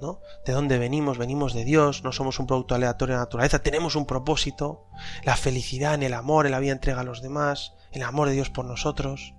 [0.00, 0.20] ¿no?
[0.46, 1.18] ¿De dónde venimos?
[1.18, 4.86] Venimos de Dios, no somos un producto aleatorio de la naturaleza, tenemos un propósito,
[5.24, 8.34] la felicidad en el amor, en la vida entrega a los demás, el amor de
[8.34, 9.34] Dios por nosotros,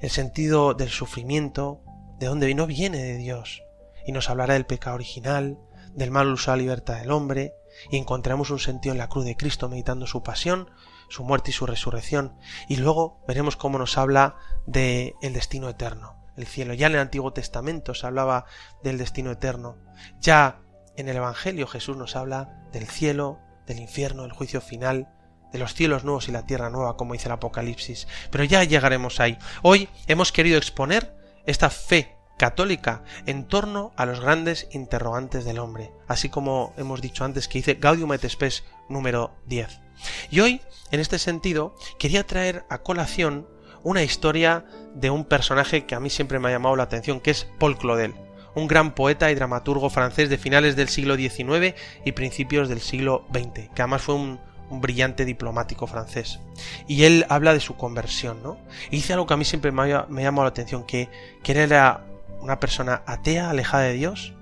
[0.00, 1.82] el sentido del sufrimiento,
[2.18, 3.62] de dónde no viene de Dios,
[4.06, 5.58] y nos hablará del pecado original,
[5.94, 7.54] del mal uso de la libertad del hombre,
[7.90, 10.70] y encontramos un sentido en la cruz de Cristo meditando su pasión,
[11.08, 12.36] su muerte y su resurrección,
[12.68, 14.36] y luego veremos cómo nos habla
[14.66, 16.74] del el destino eterno el cielo.
[16.74, 18.46] Ya en el Antiguo Testamento se hablaba
[18.82, 19.76] del destino eterno.
[20.20, 20.60] Ya
[20.96, 25.08] en el Evangelio Jesús nos habla del cielo, del infierno, del juicio final,
[25.52, 28.06] de los cielos nuevos y la tierra nueva, como dice el Apocalipsis.
[28.30, 29.38] Pero ya llegaremos ahí.
[29.62, 35.90] Hoy hemos querido exponer esta fe católica en torno a los grandes interrogantes del hombre,
[36.06, 39.85] así como hemos dicho antes que dice Gaudium et Spes número 10.
[40.30, 43.46] Y hoy, en este sentido, quería traer a colación
[43.82, 47.30] una historia de un personaje que a mí siempre me ha llamado la atención, que
[47.30, 48.14] es Paul Claudel,
[48.56, 51.74] un gran poeta y dramaturgo francés de finales del siglo XIX
[52.04, 56.40] y principios del siglo XX, que además fue un, brillante diplomático francés.
[56.88, 58.58] Y él habla de su conversión, ¿no?
[58.90, 61.08] Y dice algo que a mí siempre me ha, llamado la atención, que,
[61.44, 62.04] que él era
[62.40, 64.34] una persona atea, alejada de Dios,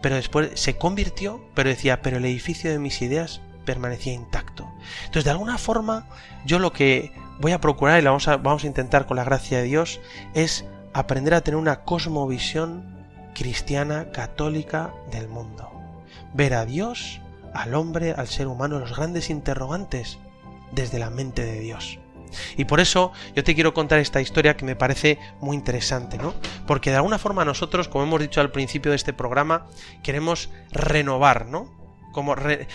[0.00, 4.66] pero después se convirtió, pero decía, pero el edificio de mis ideas permanecía intacto.
[5.00, 6.06] Entonces, de alguna forma,
[6.46, 9.24] yo lo que voy a procurar y lo vamos a, vamos a intentar con la
[9.24, 10.00] gracia de Dios
[10.32, 10.64] es
[10.94, 12.96] aprender a tener una cosmovisión
[13.34, 15.70] cristiana católica del mundo.
[16.32, 17.20] Ver a Dios,
[17.52, 20.18] al hombre, al ser humano, los grandes interrogantes
[20.72, 21.98] desde la mente de Dios.
[22.56, 26.32] Y por eso yo te quiero contar esta historia que me parece muy interesante, ¿no?
[26.66, 29.66] Porque de alguna forma nosotros, como hemos dicho al principio de este programa,
[30.02, 31.77] queremos renovar, ¿no?
[32.18, 32.34] Como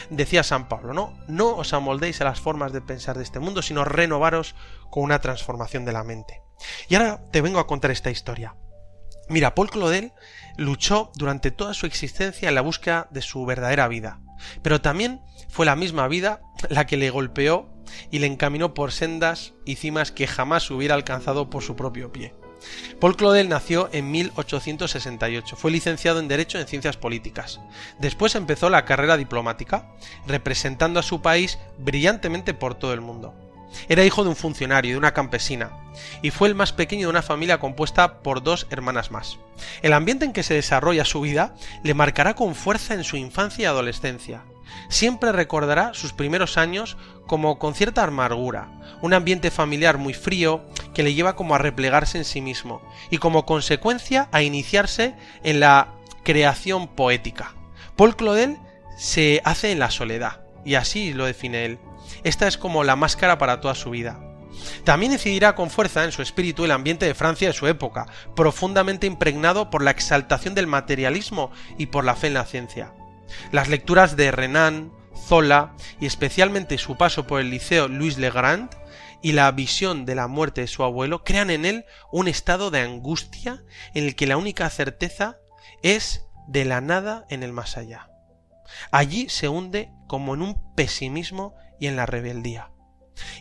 [0.10, 1.20] decía San Pablo, ¿no?
[1.28, 4.56] No os amoldéis a las formas de pensar de este mundo, sino renovaros
[4.90, 6.42] con una transformación de la mente.
[6.88, 8.56] Y ahora te vengo a contar esta historia.
[9.28, 10.14] Mira, Paul Claudel
[10.56, 14.22] luchó durante toda su existencia en la búsqueda de su verdadera vida,
[14.62, 15.20] pero también
[15.50, 16.40] fue la misma vida
[16.70, 17.68] la que le golpeó
[18.12, 22.34] y le encaminó por sendas y cimas que jamás hubiera alcanzado por su propio pie.
[23.00, 25.56] Paul Claudel nació en 1868.
[25.56, 27.60] Fue licenciado en Derecho en Ciencias Políticas.
[28.00, 29.90] Después empezó la carrera diplomática,
[30.28, 33.34] representando a su país brillantemente por todo el mundo.
[33.90, 35.72] Era hijo de un funcionario y de una campesina,
[36.22, 39.40] y fue el más pequeño de una familia compuesta por dos hermanas más.
[39.82, 43.64] El ambiente en que se desarrolla su vida le marcará con fuerza en su infancia
[43.64, 44.44] y adolescencia.
[44.90, 46.98] Siempre recordará sus primeros años
[47.28, 48.70] como con cierta amargura,
[49.02, 53.18] un ambiente familiar muy frío que le lleva como a replegarse en sí mismo y
[53.18, 55.90] como consecuencia a iniciarse en la
[56.24, 57.56] creación poética.
[57.96, 58.58] Paul Claudel
[58.98, 61.80] se hace en la soledad, y así lo define él.
[62.24, 64.20] Esta es como la máscara para toda su vida.
[64.84, 68.06] También incidirá con fuerza en su espíritu el ambiente de Francia de su época,
[68.36, 72.94] profundamente impregnado por la exaltación del materialismo y por la fe en la ciencia.
[73.52, 78.70] Las lecturas de Renan, Zola y especialmente su paso por el liceo Louis Legrand
[79.22, 82.82] y la visión de la muerte de su abuelo crean en él un estado de
[82.82, 83.64] angustia
[83.94, 85.38] en el que la única certeza
[85.82, 88.10] es de la nada en el más allá.
[88.92, 92.72] Allí se hunde como en un pesimismo y en la rebeldía.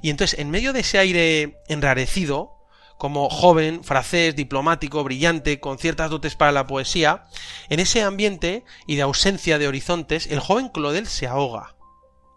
[0.02, 2.61] Y entonces, en medio de ese aire enrarecido,
[3.02, 7.24] como joven, francés, diplomático, brillante, con ciertas dotes para la poesía,
[7.68, 11.74] en ese ambiente y de ausencia de horizontes, el joven Claudel se ahoga.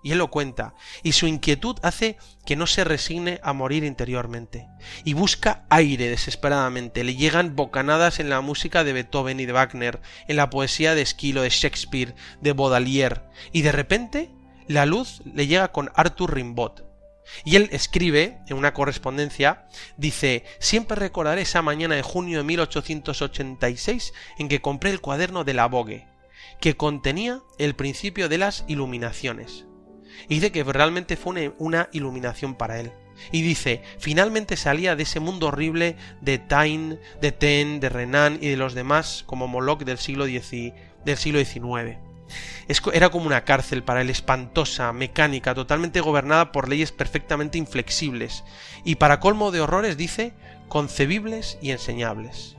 [0.01, 4.67] Y él lo cuenta, y su inquietud hace que no se resigne a morir interiormente,
[5.03, 7.03] y busca aire desesperadamente.
[7.03, 11.03] Le llegan bocanadas en la música de Beethoven y de Wagner, en la poesía de
[11.03, 14.31] Esquilo, de Shakespeare, de Baudelaire, y de repente
[14.67, 16.84] la luz le llega con Arthur Rimbaud.
[17.43, 19.67] Y él escribe en una correspondencia,
[19.97, 25.53] dice, siempre recordaré esa mañana de junio de 1886 en que compré el cuaderno de
[25.53, 26.07] la Vogue,
[26.59, 29.65] que contenía el principio de las iluminaciones.
[30.29, 32.91] Y dice que realmente fue una iluminación para él.
[33.31, 38.49] Y dice, finalmente salía de ese mundo horrible de Taine, de Taine, de Renan y
[38.49, 42.04] de los demás como Moloch del siglo, del siglo XIX
[42.93, 48.43] era como una cárcel para él espantosa, mecánica, totalmente gobernada por leyes perfectamente inflexibles,
[48.83, 50.33] y para colmo de horrores dice,
[50.67, 52.55] concebibles y enseñables.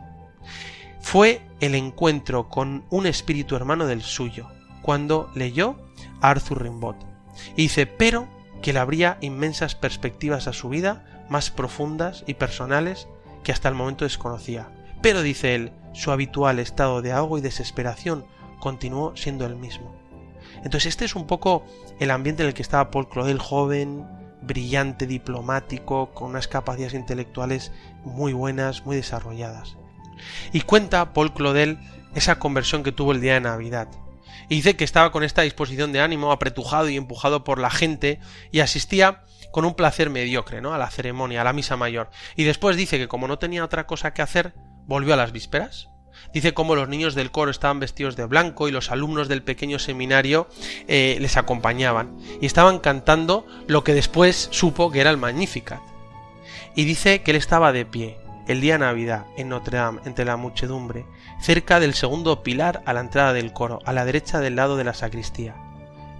[1.00, 4.48] Fue el encuentro con un espíritu hermano del suyo,
[4.82, 5.76] cuando leyó
[6.20, 6.96] a Arthur Rimbaud,
[7.56, 8.28] y dice, pero
[8.62, 13.08] que le abría inmensas perspectivas a su vida, más profundas y personales
[13.42, 14.68] que hasta el momento desconocía.
[15.02, 18.26] Pero, dice él, su habitual estado de ahogo y desesperación
[18.66, 19.94] continuó siendo el mismo.
[20.56, 21.64] Entonces este es un poco
[22.00, 24.04] el ambiente en el que estaba Paul Claudel, joven,
[24.42, 27.70] brillante, diplomático, con unas capacidades intelectuales
[28.02, 29.76] muy buenas, muy desarrolladas.
[30.52, 31.78] Y cuenta Paul Claudel
[32.16, 33.86] esa conversión que tuvo el día de Navidad.
[34.48, 38.18] Y dice que estaba con esta disposición de ánimo, apretujado y empujado por la gente,
[38.50, 40.74] y asistía con un placer mediocre, ¿no?
[40.74, 42.10] a la ceremonia, a la misa mayor.
[42.34, 44.54] Y después dice que como no tenía otra cosa que hacer,
[44.88, 45.88] volvió a las vísperas,
[46.32, 49.78] Dice cómo los niños del coro estaban vestidos de blanco y los alumnos del pequeño
[49.78, 50.48] seminario
[50.88, 55.80] eh, les acompañaban y estaban cantando lo que después supo que era el Magnificat.
[56.74, 60.24] Y dice que él estaba de pie, el día de Navidad, en Notre Dame, entre
[60.24, 61.06] la muchedumbre,
[61.40, 64.84] cerca del segundo pilar a la entrada del coro, a la derecha del lado de
[64.84, 65.54] la sacristía.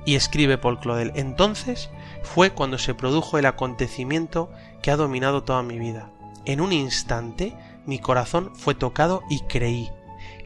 [0.05, 1.91] Y escribe Paul Claudel, entonces
[2.23, 4.51] fue cuando se produjo el acontecimiento
[4.83, 6.11] que ha dominado toda mi vida.
[6.45, 7.55] En un instante
[7.87, 9.91] mi corazón fue tocado y creí.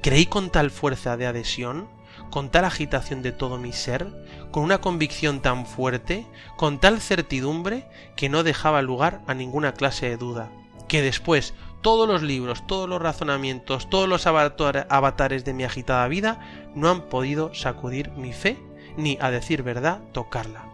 [0.03, 1.89] Creí con tal fuerza de adhesión,
[2.31, 4.07] con tal agitación de todo mi ser,
[4.51, 6.27] con una convicción tan fuerte,
[6.57, 7.87] con tal certidumbre,
[8.17, 10.51] que no dejaba lugar a ninguna clase de duda,
[10.89, 16.41] que después todos los libros, todos los razonamientos, todos los avatares de mi agitada vida
[16.75, 18.59] no han podido sacudir mi fe,
[18.97, 20.70] ni, a decir verdad, tocarla.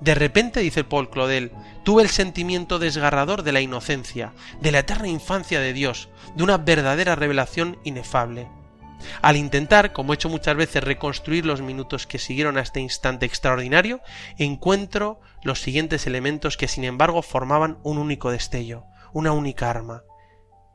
[0.00, 1.52] De repente, dice Paul Claudel,
[1.84, 6.58] tuve el sentimiento desgarrador de la inocencia, de la eterna infancia de Dios, de una
[6.58, 8.48] verdadera revelación inefable.
[9.22, 13.26] Al intentar, como he hecho muchas veces, reconstruir los minutos que siguieron a este instante
[13.26, 14.00] extraordinario,
[14.38, 20.02] encuentro los siguientes elementos que sin embargo formaban un único destello, una única arma,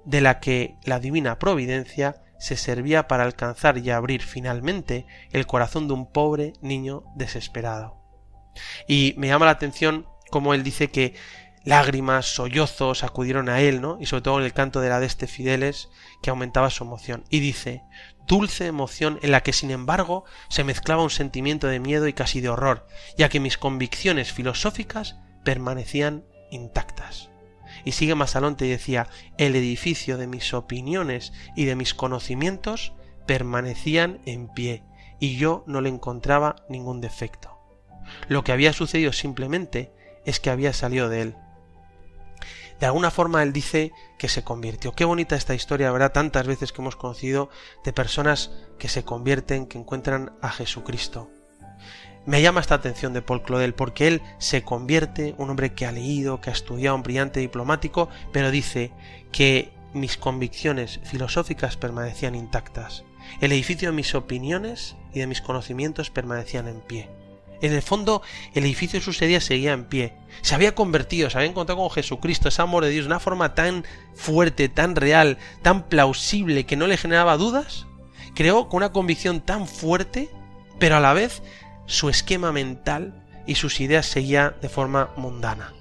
[0.06, 5.88] de la que la divina providencia se servía para alcanzar y abrir finalmente el corazón
[5.88, 8.03] de un pobre niño desesperado.
[8.88, 11.14] Y me llama la atención como él dice que
[11.64, 13.98] lágrimas, sollozos acudieron a él, ¿no?
[14.00, 15.90] Y sobre todo en el canto de la deste Fideles,
[16.22, 17.24] que aumentaba su emoción.
[17.30, 17.84] Y dice,
[18.28, 22.42] dulce emoción en la que sin embargo se mezclaba un sentimiento de miedo y casi
[22.42, 22.88] de horror,
[23.18, 27.30] ya que mis convicciones filosóficas permanecían intactas.
[27.86, 32.94] Y sigue más y decía, el edificio de mis opiniones y de mis conocimientos
[33.26, 34.84] permanecían en pie,
[35.20, 37.53] y yo no le encontraba ningún defecto.
[38.28, 39.92] Lo que había sucedido simplemente
[40.26, 41.36] es que había salido de él.
[42.80, 44.94] De alguna forma él dice que se convirtió.
[44.94, 46.12] Qué bonita esta historia, ¿verdad?
[46.12, 47.50] Tantas veces que hemos conocido
[47.86, 51.30] de personas que se convierten, que encuentran a Jesucristo.
[52.26, 55.92] Me llama esta atención de Paul Claudel porque él se convierte, un hombre que ha
[55.92, 58.92] leído, que ha estudiado, un brillante diplomático, pero dice
[59.32, 63.04] que mis convicciones filosóficas permanecían intactas.
[63.42, 67.10] El edificio de mis opiniones y de mis conocimientos permanecían en pie.
[67.64, 68.22] En el fondo,
[68.54, 70.14] el edificio de sus ideas seguía en pie.
[70.42, 73.56] Se había convertido, se había encontrado con Jesucristo, ese amor de Dios, de una forma
[73.56, 77.88] tan fuerte, tan real, tan plausible, que no le generaba dudas.
[78.36, 80.30] Creó con una convicción tan fuerte,
[80.78, 81.42] pero a la vez
[81.86, 85.74] su esquema mental y sus ideas seguía de forma mundana.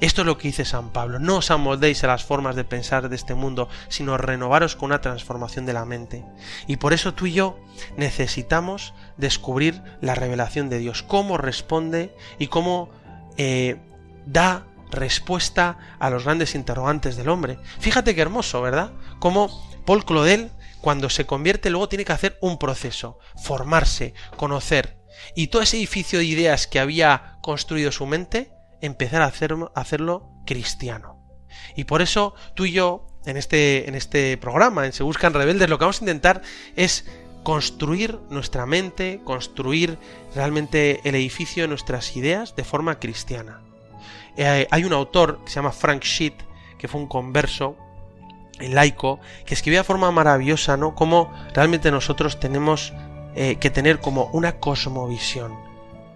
[0.00, 3.08] Esto es lo que dice San Pablo, no os amoldéis a las formas de pensar
[3.08, 6.24] de este mundo, sino renovaros con una transformación de la mente.
[6.68, 7.58] Y por eso tú y yo
[7.96, 12.90] necesitamos descubrir la revelación de Dios, cómo responde y cómo
[13.36, 13.76] eh,
[14.24, 17.58] da respuesta a los grandes interrogantes del hombre.
[17.80, 18.92] Fíjate qué hermoso, ¿verdad?
[19.18, 19.50] Cómo
[19.84, 24.98] Paul Claudel, cuando se convierte, luego tiene que hacer un proceso, formarse, conocer,
[25.34, 29.32] y todo ese edificio de ideas que había construido su mente, empezar a,
[29.74, 31.18] hacerlo cristiano.
[31.76, 35.68] Y por eso tú y yo, en este, en este programa, en Se Buscan Rebeldes,
[35.68, 36.42] lo que vamos a intentar
[36.76, 37.04] es
[37.42, 39.98] construir nuestra mente, construir
[40.34, 43.62] realmente el edificio de nuestras ideas de forma cristiana.
[44.36, 46.34] Eh, hay un autor que se llama Frank Schitt,
[46.78, 47.76] que fue un converso,
[48.60, 50.94] el laico, que escribía de forma maravillosa, ¿no?
[50.94, 52.92] Cómo realmente nosotros tenemos
[53.34, 55.54] eh, que tener como una cosmovisión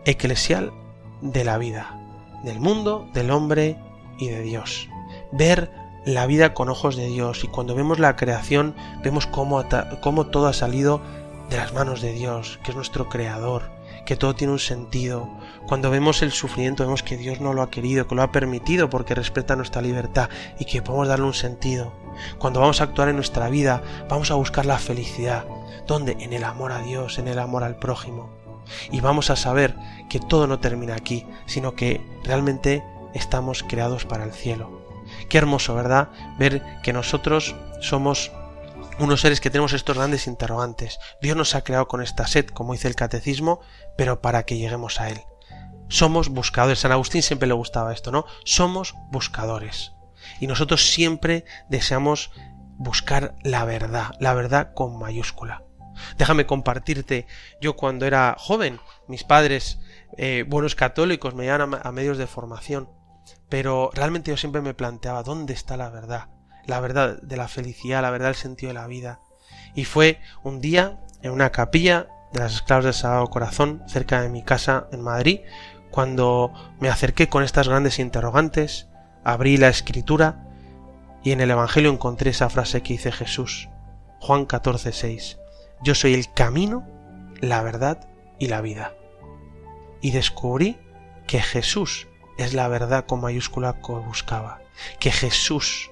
[0.05, 0.73] eclesial
[1.21, 1.99] de la vida,
[2.43, 3.79] del mundo, del hombre
[4.19, 4.89] y de Dios.
[5.31, 5.71] Ver
[6.05, 9.65] la vida con ojos de Dios y cuando vemos la creación vemos cómo,
[10.01, 11.01] cómo todo ha salido
[11.49, 13.71] de las manos de Dios, que es nuestro creador,
[14.05, 15.29] que todo tiene un sentido.
[15.67, 18.91] Cuando vemos el sufrimiento vemos que Dios no lo ha querido, que lo ha permitido
[18.91, 20.29] porque respeta nuestra libertad
[20.59, 21.93] y que podemos darle un sentido.
[22.39, 25.45] Cuando vamos a actuar en nuestra vida vamos a buscar la felicidad,
[25.87, 26.17] ¿Dónde?
[26.21, 28.42] En el amor a Dios, en el amor al prójimo.
[28.91, 29.77] Y vamos a saber
[30.09, 32.85] que todo no termina aquí, sino que realmente
[33.15, 34.83] estamos creados para el cielo.
[35.29, 36.09] Qué hermoso, ¿verdad?
[36.39, 38.33] Ver que nosotros somos
[38.99, 40.99] unos seres que tenemos estos grandes interrogantes.
[41.21, 43.61] Dios nos ha creado con esta sed, como dice el catecismo,
[43.97, 45.21] pero para que lleguemos a Él.
[45.89, 46.81] Somos buscadores.
[46.81, 48.25] San Agustín siempre le gustaba esto, ¿no?
[48.45, 49.93] Somos buscadores.
[50.41, 52.31] Y nosotros siempre deseamos
[52.79, 55.65] buscar la verdad, la verdad con mayúscula.
[56.19, 57.27] Déjame compartirte,
[57.61, 59.79] yo cuando era joven, mis padres,
[60.17, 62.89] eh, buenos católicos, me llevaban a, medios de formación,
[63.49, 66.29] pero realmente yo siempre me planteaba dónde está la verdad,
[66.67, 69.21] la verdad de la felicidad, la verdad del sentido de la vida.
[69.75, 74.29] Y fue un día en una capilla de las esclavas del Sagrado Corazón, cerca de
[74.29, 75.41] mi casa en Madrid,
[75.91, 78.89] cuando me acerqué con estas grandes interrogantes,
[79.25, 80.49] abrí la escritura
[81.23, 83.69] y en el Evangelio encontré esa frase que dice Jesús,
[84.19, 85.39] Juan 14, 6.
[85.83, 86.87] Yo soy el camino,
[87.41, 88.09] la verdad
[88.39, 88.95] y la vida.
[90.01, 90.79] Y descubrí
[91.27, 92.07] que Jesús
[92.39, 94.63] es la verdad con mayúscula que buscaba,
[95.01, 95.91] que Jesús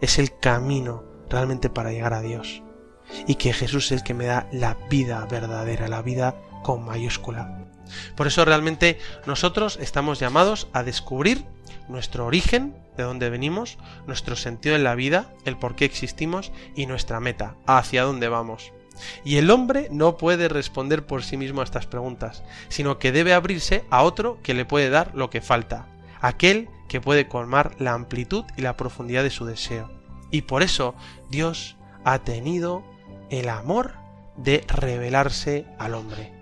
[0.00, 2.62] es el camino realmente para llegar a Dios
[3.26, 7.66] y que Jesús es el que me da la vida verdadera, la vida con mayúscula.
[8.16, 11.44] Por eso realmente nosotros estamos llamados a descubrir
[11.88, 16.86] nuestro origen, de dónde venimos, nuestro sentido en la vida, el por qué existimos y
[16.86, 18.72] nuestra meta, hacia dónde vamos.
[19.24, 23.34] Y el hombre no puede responder por sí mismo a estas preguntas, sino que debe
[23.34, 25.86] abrirse a otro que le puede dar lo que falta,
[26.20, 29.90] aquel que puede colmar la amplitud y la profundidad de su deseo.
[30.30, 30.94] Y por eso
[31.28, 32.84] Dios ha tenido
[33.30, 33.94] el amor
[34.36, 36.32] de revelarse al hombre.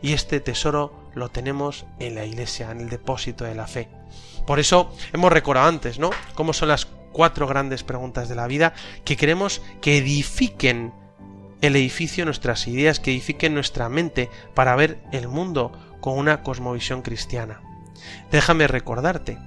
[0.00, 3.88] Y este tesoro lo tenemos en la iglesia, en el depósito de la fe.
[4.46, 6.10] Por eso hemos recordado antes, ¿no?
[6.34, 10.92] Cómo son las cuatro grandes preguntas de la vida que queremos que edifiquen
[11.62, 17.00] el edificio nuestras ideas, que edifiquen nuestra mente para ver el mundo con una cosmovisión
[17.00, 17.62] cristiana.
[18.30, 19.38] Déjame recordarte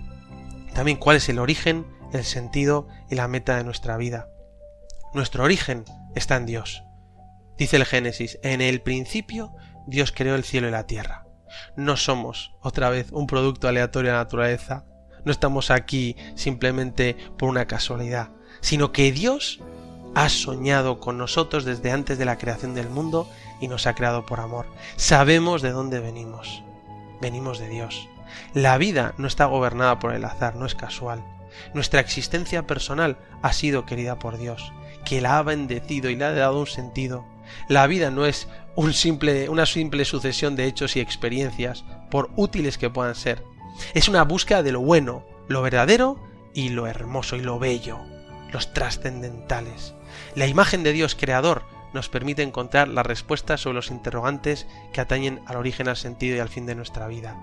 [0.74, 4.30] también cuál es el origen, el sentido y la meta de nuestra vida.
[5.14, 5.86] Nuestro origen
[6.16, 6.84] está en Dios.
[7.58, 9.54] Dice el Génesis, en el principio
[9.86, 11.26] Dios creó el cielo y la tierra.
[11.76, 14.86] No somos, otra vez, un producto aleatorio de la naturaleza.
[15.24, 18.30] No estamos aquí simplemente por una casualidad,
[18.62, 19.62] sino que Dios
[20.16, 24.26] ha soñado con nosotros desde antes de la creación del mundo y nos ha creado
[24.26, 24.66] por amor.
[24.96, 26.64] Sabemos de dónde venimos.
[27.22, 28.08] Venimos de Dios.
[28.54, 31.24] La vida no está gobernada por el azar, no es casual.
[31.74, 36.32] Nuestra existencia personal ha sido querida por Dios, que la ha bendecido y le ha
[36.32, 37.26] dado un sentido.
[37.68, 42.78] La vida no es un simple, una simple sucesión de hechos y experiencias, por útiles
[42.78, 43.44] que puedan ser.
[43.94, 46.20] Es una búsqueda de lo bueno, lo verdadero
[46.54, 48.00] y lo hermoso y lo bello,
[48.52, 49.94] los trascendentales.
[50.36, 51.64] La imagen de Dios creador
[51.96, 56.40] nos permite encontrar las respuestas sobre los interrogantes que atañen al origen, al sentido y
[56.40, 57.36] al fin de nuestra vida.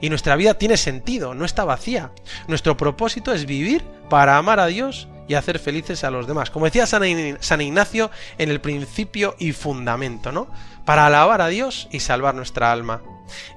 [0.00, 2.12] Y nuestra vida tiene sentido, no está vacía.
[2.46, 6.50] Nuestro propósito es vivir para amar a Dios y hacer felices a los demás.
[6.50, 10.48] Como decía San Ignacio en el principio y fundamento, ¿no?
[10.84, 13.02] Para alabar a Dios y salvar nuestra alma.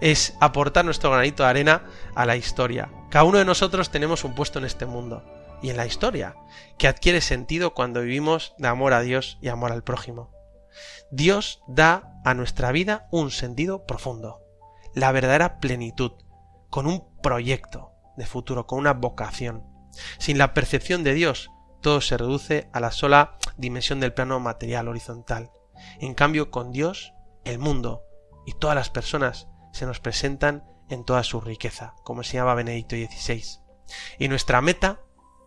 [0.01, 1.83] Es aportar nuestro granito de arena
[2.13, 2.89] a la historia.
[3.09, 5.23] Cada uno de nosotros tenemos un puesto en este mundo
[5.61, 6.35] y en la historia,
[6.77, 10.31] que adquiere sentido cuando vivimos de amor a Dios y amor al prójimo.
[11.11, 14.41] Dios da a nuestra vida un sentido profundo,
[14.93, 16.13] la verdadera plenitud,
[16.69, 19.65] con un proyecto de futuro, con una vocación.
[20.17, 21.49] Sin la percepción de Dios,
[21.81, 25.51] todo se reduce a la sola dimensión del plano material horizontal.
[25.99, 28.03] En cambio, con Dios, el mundo
[28.45, 33.43] y todas las personas se nos presentan en toda su riqueza, como enseñaba Benedicto XVI.
[34.19, 35.01] Y nuestra meta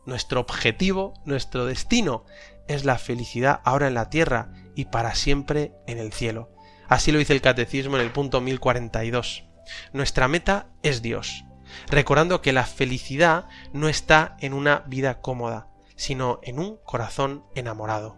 [0.07, 2.25] nuestro objetivo, nuestro destino
[2.69, 6.51] es la felicidad ahora en la tierra y para siempre en el cielo.
[6.89, 9.45] Así lo dice el Catecismo en el punto 1042.
[9.93, 11.45] Nuestra meta es Dios,
[11.89, 18.17] recordando que la felicidad no está en una vida cómoda, sino en un corazón enamorado.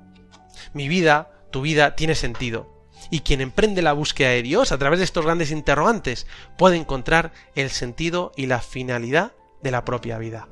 [0.72, 2.76] Mi vida, tu vida, tiene sentido,
[3.10, 6.26] y quien emprende la búsqueda de Dios a través de estos grandes interrogantes
[6.58, 9.32] puede encontrar el sentido y la finalidad
[9.62, 10.48] de la propia vida.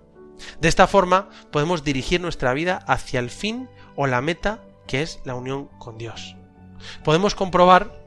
[0.60, 5.20] De esta forma podemos dirigir nuestra vida hacia el fin o la meta que es
[5.24, 6.36] la unión con Dios.
[7.02, 8.04] Podemos comprobar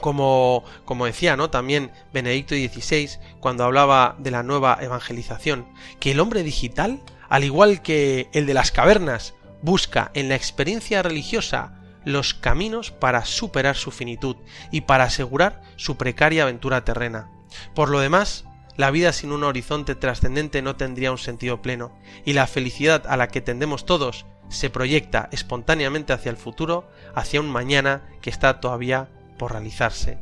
[0.00, 1.50] como, como decía ¿no?
[1.50, 5.66] también Benedicto XVI cuando hablaba de la nueva evangelización,
[6.00, 11.02] que el hombre digital, al igual que el de las cavernas, busca en la experiencia
[11.02, 14.36] religiosa los caminos para superar su finitud
[14.70, 17.30] y para asegurar su precaria aventura terrena.
[17.74, 18.44] Por lo demás,
[18.76, 21.92] la vida sin un horizonte trascendente no tendría un sentido pleno,
[22.24, 27.40] y la felicidad a la que tendemos todos se proyecta espontáneamente hacia el futuro, hacia
[27.40, 29.08] un mañana que está todavía
[29.38, 30.18] por realizarse.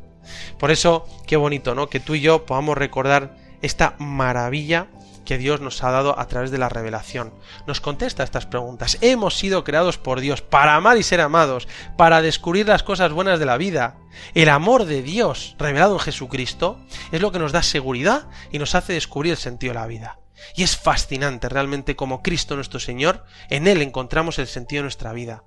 [0.59, 1.89] Por eso, qué bonito, ¿no?
[1.89, 4.89] Que tú y yo podamos recordar esta maravilla
[5.25, 7.33] que Dios nos ha dado a través de la revelación.
[7.67, 8.99] Nos contesta estas preguntas.
[9.01, 13.39] Hemos sido creados por Dios para amar y ser amados, para descubrir las cosas buenas
[13.39, 13.97] de la vida.
[14.35, 18.75] El amor de Dios revelado en Jesucristo es lo que nos da seguridad y nos
[18.75, 20.19] hace descubrir el sentido de la vida.
[20.55, 25.13] Y es fascinante realmente como Cristo nuestro Señor, en Él encontramos el sentido de nuestra
[25.13, 25.45] vida.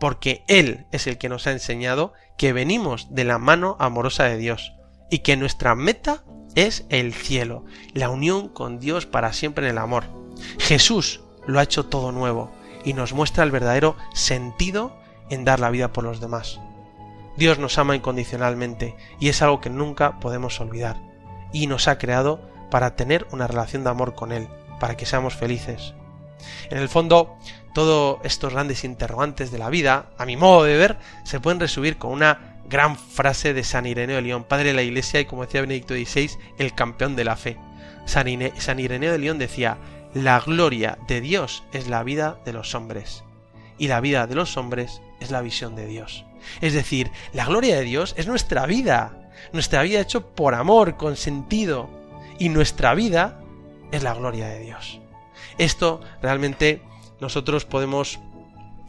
[0.00, 4.36] Porque Él es el que nos ha enseñado que venimos de la mano amorosa de
[4.36, 4.72] Dios
[5.10, 6.24] y que nuestra meta
[6.54, 10.04] es el cielo, la unión con Dios para siempre en el amor.
[10.58, 12.50] Jesús lo ha hecho todo nuevo
[12.84, 14.96] y nos muestra el verdadero sentido
[15.30, 16.60] en dar la vida por los demás.
[17.36, 20.96] Dios nos ama incondicionalmente y es algo que nunca podemos olvidar.
[21.52, 22.40] Y nos ha creado
[22.70, 24.48] para tener una relación de amor con Él,
[24.80, 25.94] para que seamos felices.
[26.70, 27.36] En el fondo,
[27.74, 31.98] todos estos grandes interrogantes de la vida, a mi modo de ver, se pueden resumir
[31.98, 35.44] con una gran frase de San Ireneo de León, padre de la Iglesia y como
[35.44, 37.58] decía Benedicto XVI, el campeón de la fe.
[38.04, 38.26] San,
[38.58, 39.78] San Ireneo de León decía,
[40.14, 43.24] la gloria de Dios es la vida de los hombres
[43.78, 46.24] y la vida de los hombres es la visión de Dios.
[46.60, 49.30] Es decir, la gloria de Dios es nuestra vida.
[49.52, 51.90] nuestra vida hecho por amor, con sentido,
[52.38, 53.40] y nuestra vida
[53.90, 55.00] es la gloria de Dios.
[55.58, 56.80] Esto realmente
[57.20, 58.20] nosotros podemos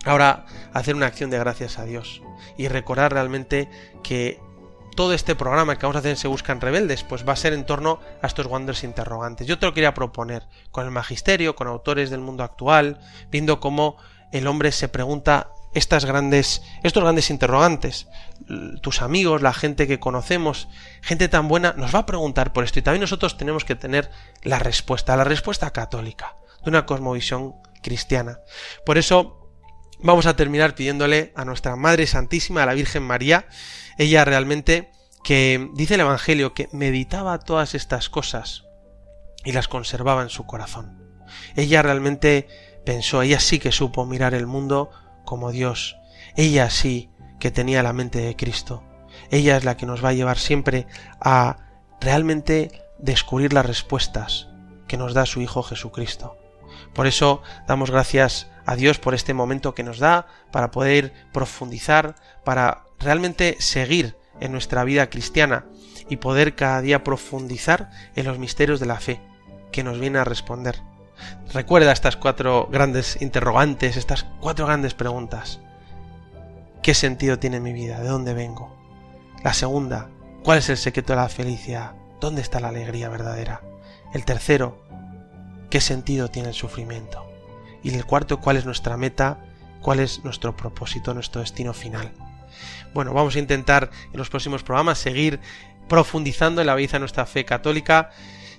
[0.05, 2.21] ahora hacer una acción de gracias a Dios
[2.57, 3.69] y recordar realmente
[4.03, 4.39] que
[4.95, 7.53] todo este programa que vamos a hacer en Se Buscan Rebeldes, pues va a ser
[7.53, 9.47] en torno a estos wonders interrogantes.
[9.47, 12.99] Yo te lo quería proponer con el magisterio, con autores del mundo actual,
[13.31, 13.97] viendo cómo
[14.31, 18.07] el hombre se pregunta estas grandes, estos grandes interrogantes.
[18.81, 20.67] Tus amigos, la gente que conocemos,
[21.01, 24.11] gente tan buena, nos va a preguntar por esto y también nosotros tenemos que tener
[24.43, 28.39] la respuesta, la respuesta católica, de una cosmovisión cristiana.
[28.85, 29.42] Por eso
[30.03, 33.47] vamos a terminar pidiéndole a nuestra Madre Santísima, a la Virgen María,
[33.97, 34.91] ella realmente
[35.23, 38.65] que dice el Evangelio que meditaba todas estas cosas
[39.45, 41.01] y las conservaba en su corazón.
[41.55, 42.47] Ella realmente
[42.85, 44.91] pensó, ella sí que supo mirar el mundo
[45.25, 45.95] como Dios.
[46.35, 48.83] Ella sí que tenía la mente de Cristo.
[49.31, 50.87] Ella es la que nos va a llevar siempre
[51.21, 51.57] a
[52.01, 54.49] realmente descubrir las respuestas
[54.87, 56.37] que nos da su Hijo Jesucristo.
[56.93, 62.15] Por eso damos gracias a Dios por este momento que nos da para poder profundizar,
[62.43, 65.65] para realmente seguir en nuestra vida cristiana
[66.09, 69.21] y poder cada día profundizar en los misterios de la fe
[69.71, 70.81] que nos viene a responder.
[71.53, 75.59] Recuerda estas cuatro grandes interrogantes, estas cuatro grandes preguntas.
[76.81, 77.99] ¿Qué sentido tiene mi vida?
[77.99, 78.75] ¿De dónde vengo?
[79.43, 80.09] La segunda,
[80.43, 81.93] ¿cuál es el secreto de la felicidad?
[82.19, 83.61] ¿Dónde está la alegría verdadera?
[84.13, 84.83] El tercero,
[85.73, 87.25] ¿qué sentido tiene el sufrimiento?
[87.81, 89.39] Y el cuarto, ¿cuál es nuestra meta?
[89.81, 92.11] ¿Cuál es nuestro propósito, nuestro destino final?
[92.93, 95.39] Bueno, vamos a intentar en los próximos programas seguir
[95.89, 98.11] profundizando en la belleza de nuestra fe católica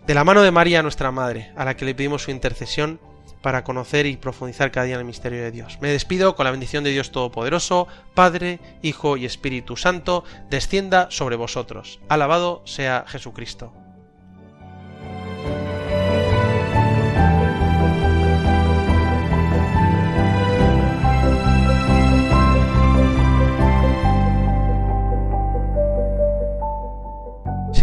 [0.05, 2.99] de la mano de María, nuestra Madre, a la que le pedimos su intercesión
[3.43, 5.79] para conocer y profundizar cada día en el misterio de Dios.
[5.81, 11.37] Me despido con la bendición de Dios Todopoderoso, Padre, Hijo y Espíritu Santo, descienda sobre
[11.37, 12.01] vosotros.
[12.09, 13.84] Alabado sea Jesucristo.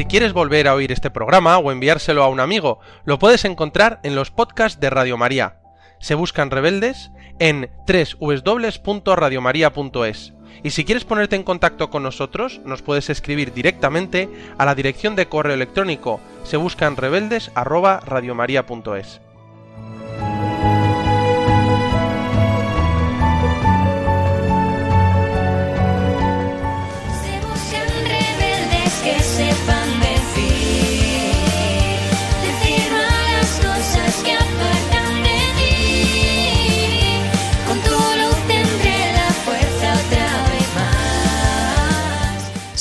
[0.01, 3.99] Si quieres volver a oír este programa o enviárselo a un amigo, lo puedes encontrar
[4.01, 5.57] en los podcasts de Radio María.
[5.99, 10.33] Se buscan rebeldes en www.radiomaria.es.
[10.63, 14.27] Y si quieres ponerte en contacto con nosotros, nos puedes escribir directamente
[14.57, 19.21] a la dirección de correo electrónico se buscan rebeldes@radiomaria.es.